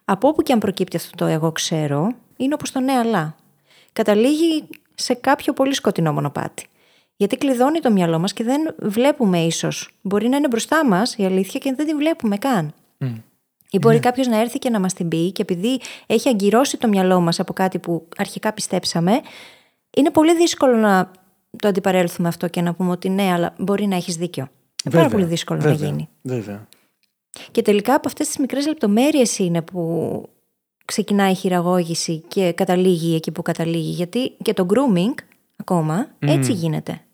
[0.05, 3.35] από όπου και αν προκύπτει αυτό το εγώ ξέρω, είναι όπως το ναι αλλά.
[3.93, 6.65] Καταλήγει σε κάποιο πολύ σκοτεινό μονοπάτι.
[7.15, 9.89] Γιατί κλειδώνει το μυαλό μας και δεν βλέπουμε ίσως.
[10.01, 12.73] Μπορεί να είναι μπροστά μας η αλήθεια και δεν την βλέπουμε καν.
[12.99, 13.21] Mm.
[13.75, 14.01] Ή μπορεί ναι.
[14.01, 17.39] κάποιος να έρθει και να μας την πει και επειδή έχει αγκυρώσει το μυαλό μας
[17.39, 19.21] από κάτι που αρχικά πιστέψαμε,
[19.97, 21.11] είναι πολύ δύσκολο να
[21.59, 24.47] το αντιπαρέλθουμε αυτό και να πούμε ότι ναι, αλλά μπορεί να έχεις δίκιο.
[24.85, 26.09] Είναι πάρα πολύ δύσκολο βέβαια, να γίνει.
[26.21, 26.67] Βέβαια.
[27.51, 30.23] Και τελικά από αυτές τις μικρές λεπτομέρειες είναι που
[30.85, 33.91] ξεκινάει η χειραγώγηση και καταλήγει εκεί που καταλήγει.
[33.91, 35.13] Γιατί και το grooming
[35.55, 37.04] ακόμα έτσι γίνεται.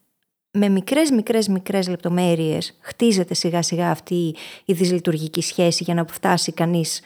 [0.53, 4.35] Με μικρές μικρές μικρές λεπτομέρειες χτίζεται σιγά σιγά αυτή
[4.65, 7.01] η δυσλειτουργική σχέση για να φτάσει κανείς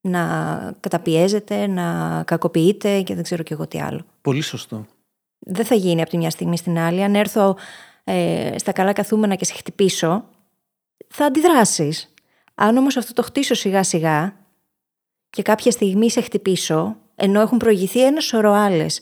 [0.00, 4.04] να καταπιέζεται, να κακοποιείται και δεν ξέρω και εγώ τι άλλο.
[4.20, 4.86] Πολύ σωστό.
[5.38, 7.02] Δεν θα γίνει από τη μια στιγμή στην άλλη.
[7.02, 7.56] Αν έρθω
[8.04, 10.24] ε, στα καλά καθούμενα και σε χτυπήσω,
[11.08, 12.14] θα αντιδράσεις.
[12.54, 14.34] Αν όμως αυτό το χτίσω σιγά σιγά
[15.30, 19.00] και κάποια στιγμή σε χτυπήσω, ενώ έχουν προηγηθεί ένα σωρό άλλες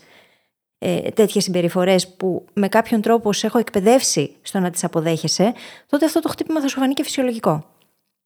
[0.78, 5.54] ε, τέτοιες συμπεριφορές που με κάποιον τρόπο σε έχω εκπαιδεύσει στο να τις αποδέχεσαι,
[5.86, 7.64] τότε αυτό το χτύπημα θα σου φανεί και φυσιολογικό.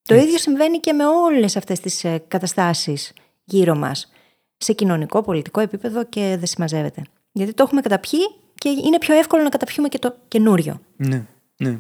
[0.03, 3.12] Το ίδιο συμβαίνει και με όλες αυτές τις ε, καταστάσεις
[3.44, 4.12] γύρω μας,
[4.57, 7.03] σε κοινωνικό, πολιτικό επίπεδο και δεν συμμαζεύεται.
[7.32, 8.20] Γιατί το έχουμε καταπιεί
[8.55, 10.80] και είναι πιο εύκολο να καταπιούμε και το καινούριο.
[10.96, 11.26] Ναι,
[11.57, 11.78] ναι.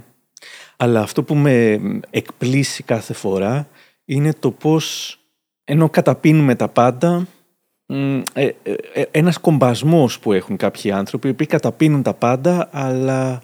[0.76, 3.68] Αλλά αυτό που με εκπλήσει κάθε φορά
[4.04, 5.16] είναι το πώς
[5.64, 7.26] ενώ καταπίνουμε τα πάντα
[8.32, 13.42] ε, ε, ε, ένας κομπασμός που έχουν κάποιοι άνθρωποι οι οποίοι καταπίνουν τα πάντα αλλά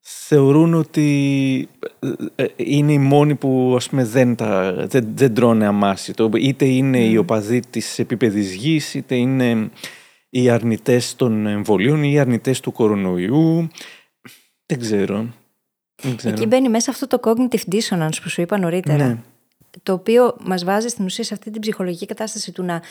[0.00, 1.68] θεωρούν ότι
[2.56, 6.12] είναι οι μόνοι που ας πούμε, δεν, τα, δεν, δεν τρώνε αμάση.
[6.40, 7.10] Είτε είναι mm.
[7.10, 9.70] οι οπαδοί της επίπεδης γης, είτε είναι
[10.30, 13.68] οι αρνητές των εμβολίων ή οι αρνητές του κορονοϊού.
[14.66, 15.26] Δεν ξέρω.
[16.02, 16.34] Δεν ξέρω.
[16.34, 19.06] Εκεί μπαίνει μέσα αυτό το cognitive dissonance που σου είπα νωρίτερα.
[19.06, 19.18] Ναι.
[19.82, 22.82] Το οποίο μας βάζει στην ουσία σε αυτή την ψυχολογική κατάσταση του να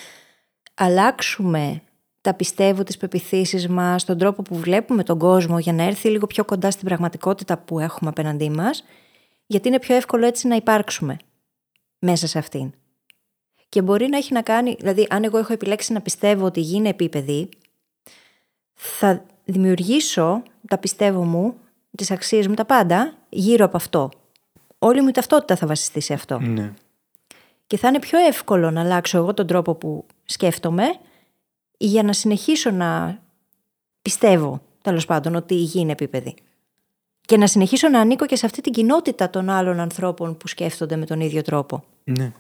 [0.79, 1.81] αλλάξουμε
[2.21, 6.27] τα πιστεύω, τις πεπιθήσεις μας, τον τρόπο που βλέπουμε τον κόσμο για να έρθει λίγο
[6.27, 8.83] πιο κοντά στην πραγματικότητα που έχουμε απέναντί μας,
[9.45, 11.17] γιατί είναι πιο εύκολο έτσι να υπάρξουμε
[11.99, 12.73] μέσα σε αυτήν.
[13.69, 16.63] Και μπορεί να έχει να κάνει, δηλαδή αν εγώ έχω επιλέξει να πιστεύω ότι η
[16.63, 17.49] γη είναι επίπεδη,
[18.73, 21.55] θα δημιουργήσω τα πιστεύω μου,
[21.95, 24.09] τις αξίες μου, τα πάντα γύρω από αυτό.
[24.79, 26.39] Όλη μου η ταυτότητα θα βασιστεί σε αυτό.
[26.39, 26.73] Ναι.
[27.67, 30.83] Και θα είναι πιο εύκολο να αλλάξω εγώ τον τρόπο που σκέφτομαι
[31.77, 33.19] για να συνεχίσω να
[34.01, 36.33] πιστεύω, τέλος πάντων, ότι η γη είναι επίπεδη.
[37.21, 40.95] Και να συνεχίσω να ανήκω και σε αυτή την κοινότητα των άλλων ανθρώπων που σκέφτονται
[40.95, 41.83] με τον ίδιο τρόπο.
[42.03, 42.31] Ναι.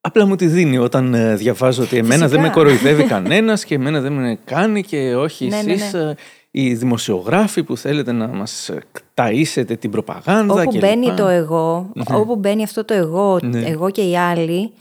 [0.00, 4.00] Απλά μου τη δίνει όταν ε, διαβάζω ότι εμένα δεν με κοροϊδεύει κανένας και εμένα
[4.00, 6.14] δεν με κάνει και όχι ναι, ναι εσείς ναι, ναι.
[6.50, 8.70] οι δημοσιογράφοι που θέλετε να μας
[9.14, 12.16] ταΐσετε την προπαγάνδα Όπου μπαίνει το εγώ, ναι.
[12.16, 13.60] όπου μπαίνει αυτό το εγώ, ναι.
[13.60, 14.72] εγώ και οι άλλοι,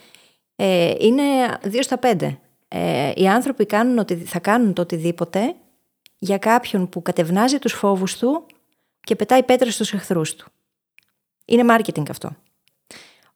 [0.56, 1.24] ε, είναι
[1.64, 2.40] δύο στα πέντε.
[2.68, 5.56] Ε, οι άνθρωποι κάνουν ότι, θα κάνουν το οτιδήποτε
[6.18, 8.46] για κάποιον που κατευνάζει τους φόβους του
[9.02, 10.48] και πετάει πέτρες στους εχθρούς του.
[11.46, 12.36] Είναι marketing αυτό.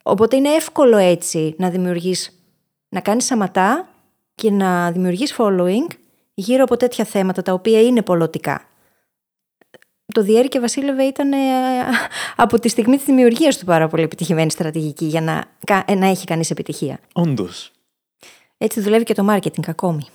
[0.03, 2.43] Οπότε είναι εύκολο έτσι να δημιουργείς,
[2.89, 3.89] να κάνεις σαματά
[4.35, 5.87] και να δημιουργείς following
[6.33, 8.67] γύρω από τέτοια θέματα τα οποία είναι πολιτικά.
[10.13, 11.37] Το Διέρη και Βασίλευε ήταν ε,
[12.35, 15.45] από τη στιγμή της δημιουργίας του πάρα πολύ επιτυχημένη στρατηγική για να,
[15.95, 16.99] να έχει κανείς επιτυχία.
[17.13, 17.71] Όντως.
[18.57, 20.05] Έτσι δουλεύει και το marketing ακόμη.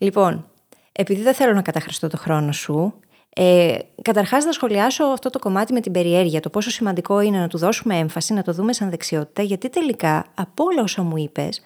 [0.00, 0.50] λοιπόν,
[0.92, 2.94] επειδή δεν θέλω να καταχρηστώ το χρόνο σου,
[3.28, 7.48] ε, καταρχάς να σχολιάσω αυτό το κομμάτι με την περιέργεια, το πόσο σημαντικό είναι να
[7.48, 11.62] του δώσουμε έμφαση, να το δούμε σαν δεξιότητα, γιατί τελικά από όλα όσα μου είπες,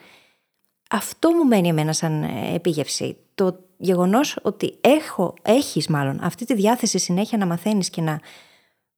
[0.90, 3.16] αυτό μου μένει εμένα σαν ε, επίγευση.
[3.34, 8.20] Το γεγονός ότι έχω, έχεις μάλλον αυτή τη διάθεση συνέχεια να μαθαίνεις και να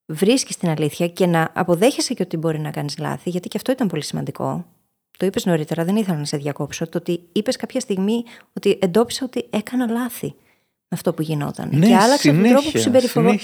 [0.07, 3.73] βρίσκεις την αλήθεια και να αποδέχεσαι και ότι μπορεί να κάνεις λάθη, γιατί και αυτό
[3.73, 4.67] ήταν πολύ σημαντικό.
[5.19, 6.89] Το είπες νωρίτερα, δεν ήθελα να σε διακόψω.
[6.89, 8.23] Το ότι είπες κάποια στιγμή
[8.53, 11.69] ότι εντόπισα ότι έκανα λάθη με αυτό που γινόταν.
[11.73, 13.39] Ναι, και άλλαξα συνέχεια, τον τρόπο που συμπεριφερόμουν.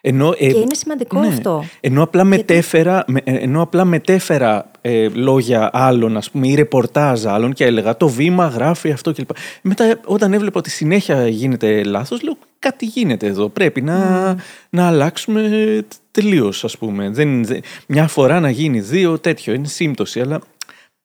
[0.00, 1.26] Ενώ, ε, και είναι σημαντικό ναι.
[1.26, 1.64] αυτό.
[1.80, 7.52] Ενώ απλά μετέφερα, ε, ενώ απλά μετέφερα ε, λόγια άλλων, ας πούμε, ή ρεπορτάζ άλλων
[7.52, 9.30] και έλεγα το βήμα γράφει αυτό κλπ.
[9.62, 14.36] Μετά όταν έβλεπα ότι συνέχεια γίνεται λάθος, λέω κάτι γίνεται εδώ, πρέπει να,
[14.70, 17.10] να αλλάξουμε τελείως ας πούμε.
[17.10, 17.46] Δεν,
[17.86, 20.40] μια φορά να γίνει δύο τέτοιο, είναι σύμπτωση, αλλά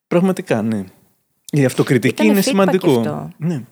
[0.07, 0.83] Πραγματικά, ναι.
[1.51, 2.97] Η αυτοκριτική είναι σημαντικό.
[2.97, 3.29] Αυτό.
[3.37, 3.63] Ναι.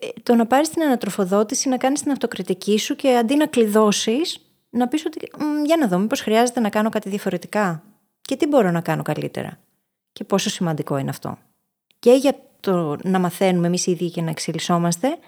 [0.00, 4.38] Ε, το να πάρεις την ανατροφοδότηση, να κάνεις την αυτοκριτική σου και αντί να κλειδώσεις,
[4.70, 5.18] να πεις ότι
[5.64, 7.82] για να δω, μήπως χρειάζεται να κάνω κάτι διαφορετικά.
[8.20, 9.58] Και τι μπορώ να κάνω καλύτερα.
[10.12, 11.38] Και πόσο σημαντικό είναι αυτό.
[11.98, 15.18] και για το να μαθαίνουμε εμείς οι ίδιοι και να εξελισσόμαστε,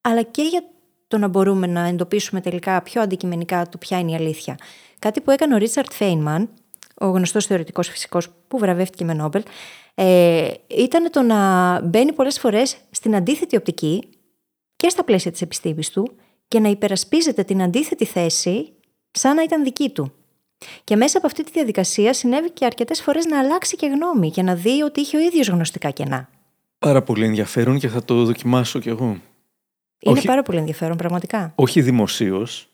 [0.00, 0.62] αλλά και για
[1.08, 4.56] το να μπορούμε να εντοπίσουμε τελικά πιο αντικειμενικά το ποια είναι η αλήθεια.
[4.98, 6.48] Κάτι που έκανε ο Ρίτσαρτ Φέινμαν,
[6.94, 9.42] ο γνωστός θεωρητικός φυσικός που βραβεύτηκε με Νόμπελ,
[10.02, 14.02] ε, ήταν το να μπαίνει πολλές φορές στην αντίθετη οπτική
[14.76, 16.12] και στα πλαίσια της επιστήμης του
[16.48, 18.72] και να υπερασπίζεται την αντίθετη θέση
[19.10, 20.12] σαν να ήταν δική του.
[20.84, 24.42] Και μέσα από αυτή τη διαδικασία συνέβη και αρκετές φορές να αλλάξει και γνώμη και
[24.42, 26.28] να δει ότι είχε ο ίδιος γνωστικά κενά.
[26.78, 29.04] Πάρα πολύ ενδιαφέρον και θα το δοκιμάσω κι εγώ.
[29.04, 31.52] Είναι όχι, πάρα πολύ ενδιαφέρον, πραγματικά.
[31.54, 32.69] Όχι δημοσίως.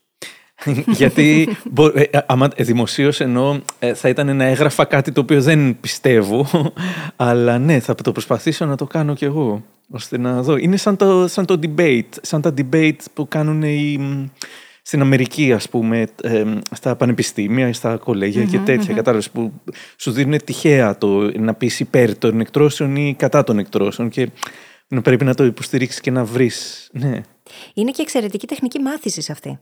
[1.01, 1.57] Γιατί
[1.95, 6.47] ε, άμα ε, δημοσίως εννοώ ε, θα ήταν να έγραφα κάτι το οποίο δεν πιστεύω,
[7.17, 10.57] αλλά ναι, θα το προσπαθήσω να το κάνω κι εγώ, ώστε να δω.
[10.57, 13.99] Είναι σαν το, σαν το debate, σαν τα debate που κάνουν οι,
[14.83, 16.07] στην Αμερική, ας πούμε,
[16.71, 19.53] στα πανεπιστήμια, στα κολεγια και τέτοια, mm κατάλαβες, που
[19.97, 24.29] σου δίνουν τυχαία το να πεις υπέρ των εκτρώσεων ή κατά των εκτρώσεων και
[24.89, 27.21] να πρέπει να το υποστηρίξεις και να βρεις, ναι.
[27.75, 29.59] Είναι και εξαιρετική τεχνική μάθησης αυτή.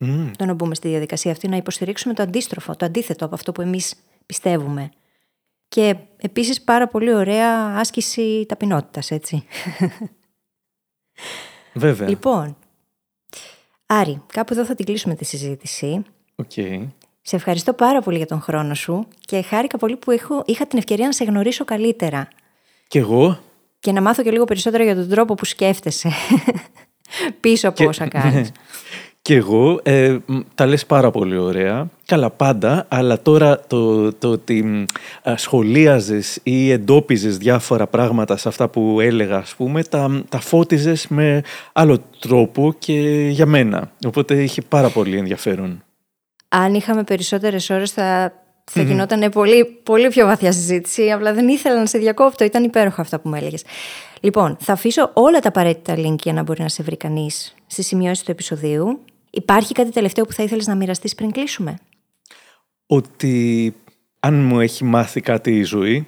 [0.00, 0.30] Mm.
[0.36, 3.60] Το να μπούμε στη διαδικασία αυτή, να υποστηρίξουμε το αντίστροφο, το αντίθετο από αυτό που
[3.60, 3.94] εμείς
[4.26, 4.90] πιστεύουμε.
[5.68, 9.44] Και επίσης πάρα πολύ ωραία άσκηση ταπεινότητας, έτσι.
[11.74, 12.08] Βέβαια.
[12.08, 12.56] Λοιπόν,
[13.90, 16.02] Άρη, κάπου εδώ θα την κλείσουμε τη συζήτηση.
[16.36, 16.86] Okay.
[17.22, 20.78] Σε ευχαριστώ πάρα πολύ για τον χρόνο σου και χάρηκα πολύ που έχω, είχα την
[20.78, 22.28] ευκαιρία να σε γνωρίσω καλύτερα.
[22.88, 23.40] Κι εγώ;
[23.80, 26.10] Και να μάθω και λίγο περισσότερο για τον τρόπο που σκέφτεσαι
[27.40, 28.52] πίσω από όσα κάνεις.
[29.28, 30.16] Και εγώ, ε,
[30.54, 34.86] τα λες πάρα πολύ ωραία, καλά πάντα, αλλά τώρα το, το ότι
[35.34, 41.42] σχολίαζες ή εντόπιζες διάφορα πράγματα σε αυτά που έλεγα, ας πούμε, τα, τα φώτιζες με
[41.72, 43.90] άλλο τρόπο και για μένα.
[44.06, 45.84] Οπότε είχε πάρα πολύ ενδιαφέρον.
[46.48, 48.32] Αν είχαμε περισσότερες ώρες θα,
[48.64, 53.02] θα γινόταν πολύ, πολύ πιο βαθιά συζήτηση, απλά δεν ήθελα να σε διακόπτω, ήταν υπέροχα
[53.02, 53.64] αυτά που μου έλεγες.
[54.20, 57.82] Λοιπόν, θα αφήσω όλα τα απαραίτητα link για να μπορεί να σε βρει κανείς στη
[57.82, 59.00] σημειώση του επεισοδίου.
[59.30, 61.78] Υπάρχει κάτι τελευταίο που θα ήθελες να μοιραστείς πριν κλείσουμε;
[62.86, 63.74] Ότι
[64.20, 66.06] αν μου έχει μάθει κάτι η ζωή,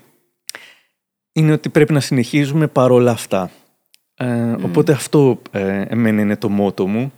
[1.32, 3.50] είναι ότι πρέπει να συνεχίζουμε παρόλα αυτά.
[4.14, 7.12] Ε, οπότε αυτό ε, εμένα είναι το μότο μου.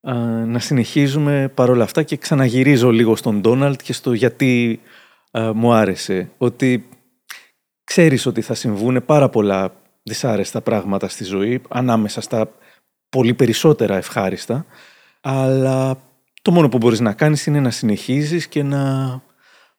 [0.00, 0.12] Ε,
[0.44, 4.80] να συνεχίζουμε παρόλα αυτά και ξαναγυρίζω λίγο στον Ντόναλτ και στο γιατί
[5.30, 6.30] ε, μου άρεσε.
[6.38, 6.88] Ότι
[7.84, 12.50] ξέρεις ότι θα συμβούν πάρα πολλά δυσάρεστα πράγματα στη ζωή, ανάμεσα στα
[13.08, 14.66] πολύ περισσότερα ευχάριστα
[15.28, 15.98] αλλά
[16.42, 19.22] το μόνο που μπορείς να κάνεις είναι να συνεχίζεις και να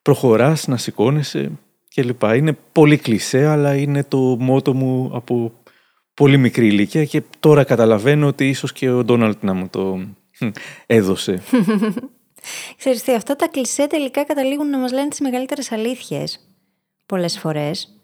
[0.02, 1.52] προχωράς, να σηκώνεσαι
[1.96, 2.22] κλπ.
[2.22, 5.52] Είναι πολύ κλισέ, αλλά είναι το μότο μου από
[6.14, 10.00] πολύ μικρή ηλικία και τώρα καταλαβαίνω ότι ίσως και ο Ντόναλτ να μου το
[10.86, 11.42] έδωσε.
[12.78, 16.40] Ξέρεις τι, αυτά τα κλισέ τελικά καταλήγουν να μας λένε τις μεγαλύτερες αλήθειες
[17.06, 17.98] πολλές φορές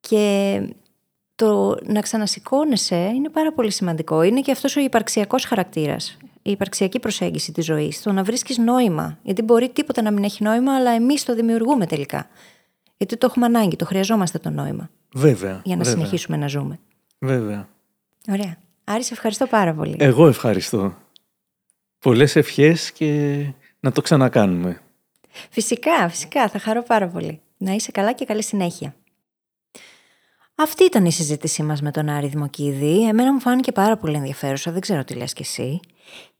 [0.00, 0.60] και
[1.34, 4.22] το να ξανασηκώνεσαι είναι πάρα πολύ σημαντικό.
[4.22, 9.18] Είναι και αυτός ο υπαρξιακός χαρακτήρας η υπαρξιακή προσέγγιση της ζωής, το να βρίσκεις νόημα.
[9.22, 12.28] Γιατί μπορεί τίποτα να μην έχει νόημα, αλλά εμείς το δημιουργούμε τελικά.
[12.96, 14.90] Γιατί το έχουμε ανάγκη, το χρειαζόμαστε το νόημα.
[15.12, 15.60] Βέβαια.
[15.64, 16.78] Για να συνεχίσουμε να ζούμε.
[17.18, 17.68] Βέβαια.
[18.28, 18.56] Ωραία.
[18.84, 19.96] Άρη, σε ευχαριστώ πάρα πολύ.
[19.98, 20.94] Εγώ ευχαριστώ.
[21.98, 23.40] Πολλές ευχές και
[23.80, 24.80] να το ξανακάνουμε.
[25.50, 26.48] Φυσικά, φυσικά.
[26.48, 27.40] Θα χαρώ πάρα πολύ.
[27.56, 28.94] Να είσαι καλά και καλή συνέχεια.
[30.54, 33.08] Αυτή ήταν η συζήτησή μας με τον Άρη Δημοκίδη.
[33.08, 35.80] Εμένα μου φάνηκε πάρα πολύ ενδιαφέρουσα, δεν ξέρω τι λες κι εσύ.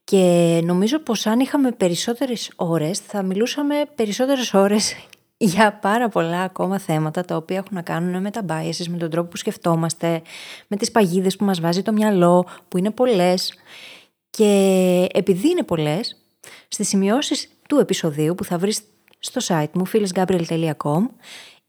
[0.05, 4.97] Και νομίζω πως αν είχαμε περισσότερες ώρες θα μιλούσαμε περισσότερες ώρες
[5.37, 9.11] για πάρα πολλά ακόμα θέματα τα οποία έχουν να κάνουν με τα biases, με τον
[9.11, 10.23] τρόπο που σκεφτόμαστε,
[10.67, 13.55] με τις παγίδες που μας βάζει το μυαλό, που είναι πολλές.
[14.31, 16.17] Και επειδή είναι πολλές,
[16.69, 18.83] στις σημειώσεις του επεισοδίου που θα βρεις
[19.19, 21.07] στο site μου phyllisgabriel.com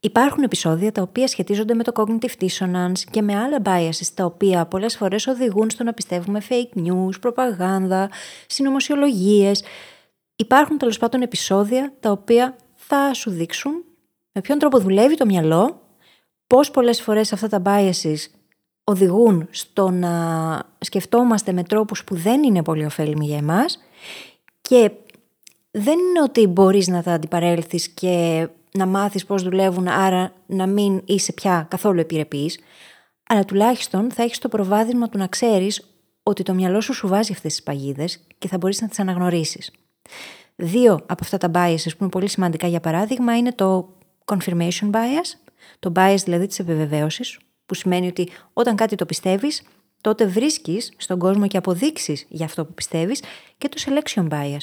[0.05, 4.65] Υπάρχουν επεισόδια τα οποία σχετίζονται με το cognitive dissonance και με άλλα biases τα οποία
[4.65, 8.09] πολλές φορές οδηγούν στο να πιστεύουμε fake news, προπαγάνδα,
[8.47, 9.63] συνωμοσιολογίες.
[10.35, 13.83] Υπάρχουν τέλος πάντων επεισόδια τα οποία θα σου δείξουν
[14.31, 15.81] με ποιον τρόπο δουλεύει το μυαλό,
[16.47, 18.17] πώς πολλές φορές αυτά τα biases
[18.83, 20.13] οδηγούν στο να
[20.79, 23.79] σκεφτόμαστε με τρόπους που δεν είναι πολύ ωφέλιμοι για εμάς
[24.61, 24.91] και
[25.71, 28.47] δεν είναι ότι μπορείς να τα αντιπαρέλθεις και
[28.77, 32.59] να μάθεις πώς δουλεύουν, άρα να μην είσαι πια καθόλου επιρρεπής,
[33.29, 37.31] αλλά τουλάχιστον θα έχεις το προβάδισμα του να ξέρεις ότι το μυαλό σου σου βάζει
[37.31, 39.71] αυτές τις παγίδες και θα μπορείς να τις αναγνωρίσεις.
[40.55, 43.89] Δύο από αυτά τα biases που είναι πολύ σημαντικά για παράδειγμα είναι το
[44.25, 49.63] confirmation bias, το bias δηλαδή της επιβεβαίωσης, που σημαίνει ότι όταν κάτι το πιστεύεις,
[50.01, 53.23] τότε βρίσκεις στον κόσμο και αποδείξεις για αυτό που πιστεύεις
[53.57, 54.61] και το selection bias,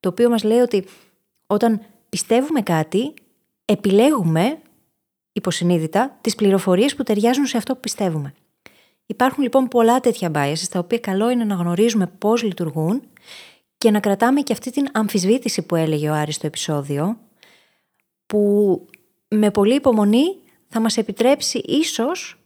[0.00, 0.84] το οποίο μας λέει ότι
[1.46, 3.14] όταν πιστεύουμε κάτι,
[3.66, 4.58] επιλέγουμε
[5.32, 8.34] υποσυνείδητα τις πληροφορίες που ταιριάζουν σε αυτό που πιστεύουμε.
[9.06, 13.02] Υπάρχουν λοιπόν πολλά τέτοια biases, τα οποία καλό είναι να γνωρίζουμε πώς λειτουργούν
[13.78, 17.18] και να κρατάμε και αυτή την αμφισβήτηση που έλεγε ο Άρης στο επεισόδιο,
[18.26, 18.80] που
[19.28, 20.36] με πολύ υπομονή
[20.68, 22.38] θα μας επιτρέψει ίσως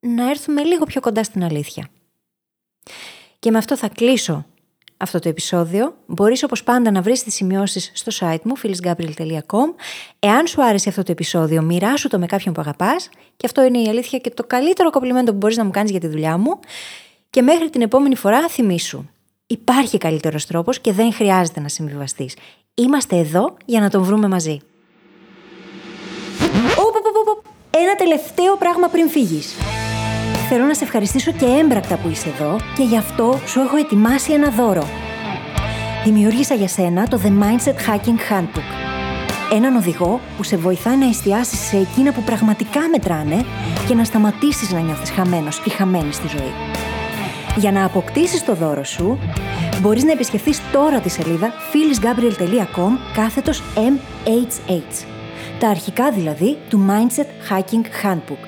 [0.00, 1.88] να έρθουμε λίγο πιο κοντά στην αλήθεια.
[3.38, 4.46] Και με αυτό θα κλείσω
[4.98, 5.94] αυτό το επεισόδιο.
[6.06, 9.74] Μπορείς όπως πάντα να βρεις τις σημειώσεις στο site μου, phyllisgabriel.com.
[10.18, 13.08] Εάν σου άρεσε αυτό το επεισόδιο, μοιράσου το με κάποιον που αγαπάς.
[13.36, 16.00] Και αυτό είναι η αλήθεια και το καλύτερο κομπλιμέντο που μπορείς να μου κάνεις για
[16.00, 16.60] τη δουλειά μου.
[17.30, 19.04] Και μέχρι την επόμενη φορά θυμήσου.
[19.46, 22.36] Υπάρχει καλύτερος τρόπος και δεν χρειάζεται να συμβιβαστείς.
[22.74, 24.60] Είμαστε εδώ για να τον βρούμε μαζί.
[27.70, 29.54] Ένα τελευταίο πράγμα πριν φύγεις.
[30.48, 34.32] Θέλω να σε ευχαριστήσω και έμπρακτα που είσαι εδώ και γι' αυτό σου έχω ετοιμάσει
[34.32, 34.86] ένα δώρο.
[36.04, 38.88] Δημιούργησα για σένα το The Mindset Hacking Handbook.
[39.52, 43.44] Έναν οδηγό που σε βοηθάει να εστιάσεις σε εκείνα που πραγματικά μετράνε
[43.88, 46.52] και να σταματήσεις να νιώθεις χαμένος ή χαμένη στη ζωή.
[47.56, 49.18] Για να αποκτήσεις το δώρο σου,
[49.80, 55.06] μπορείς να επισκεφθείς τώρα τη σελίδα phyllisgabriel.com κάθετος MHH.
[55.58, 58.47] Τα αρχικά δηλαδή του Mindset Hacking Handbook.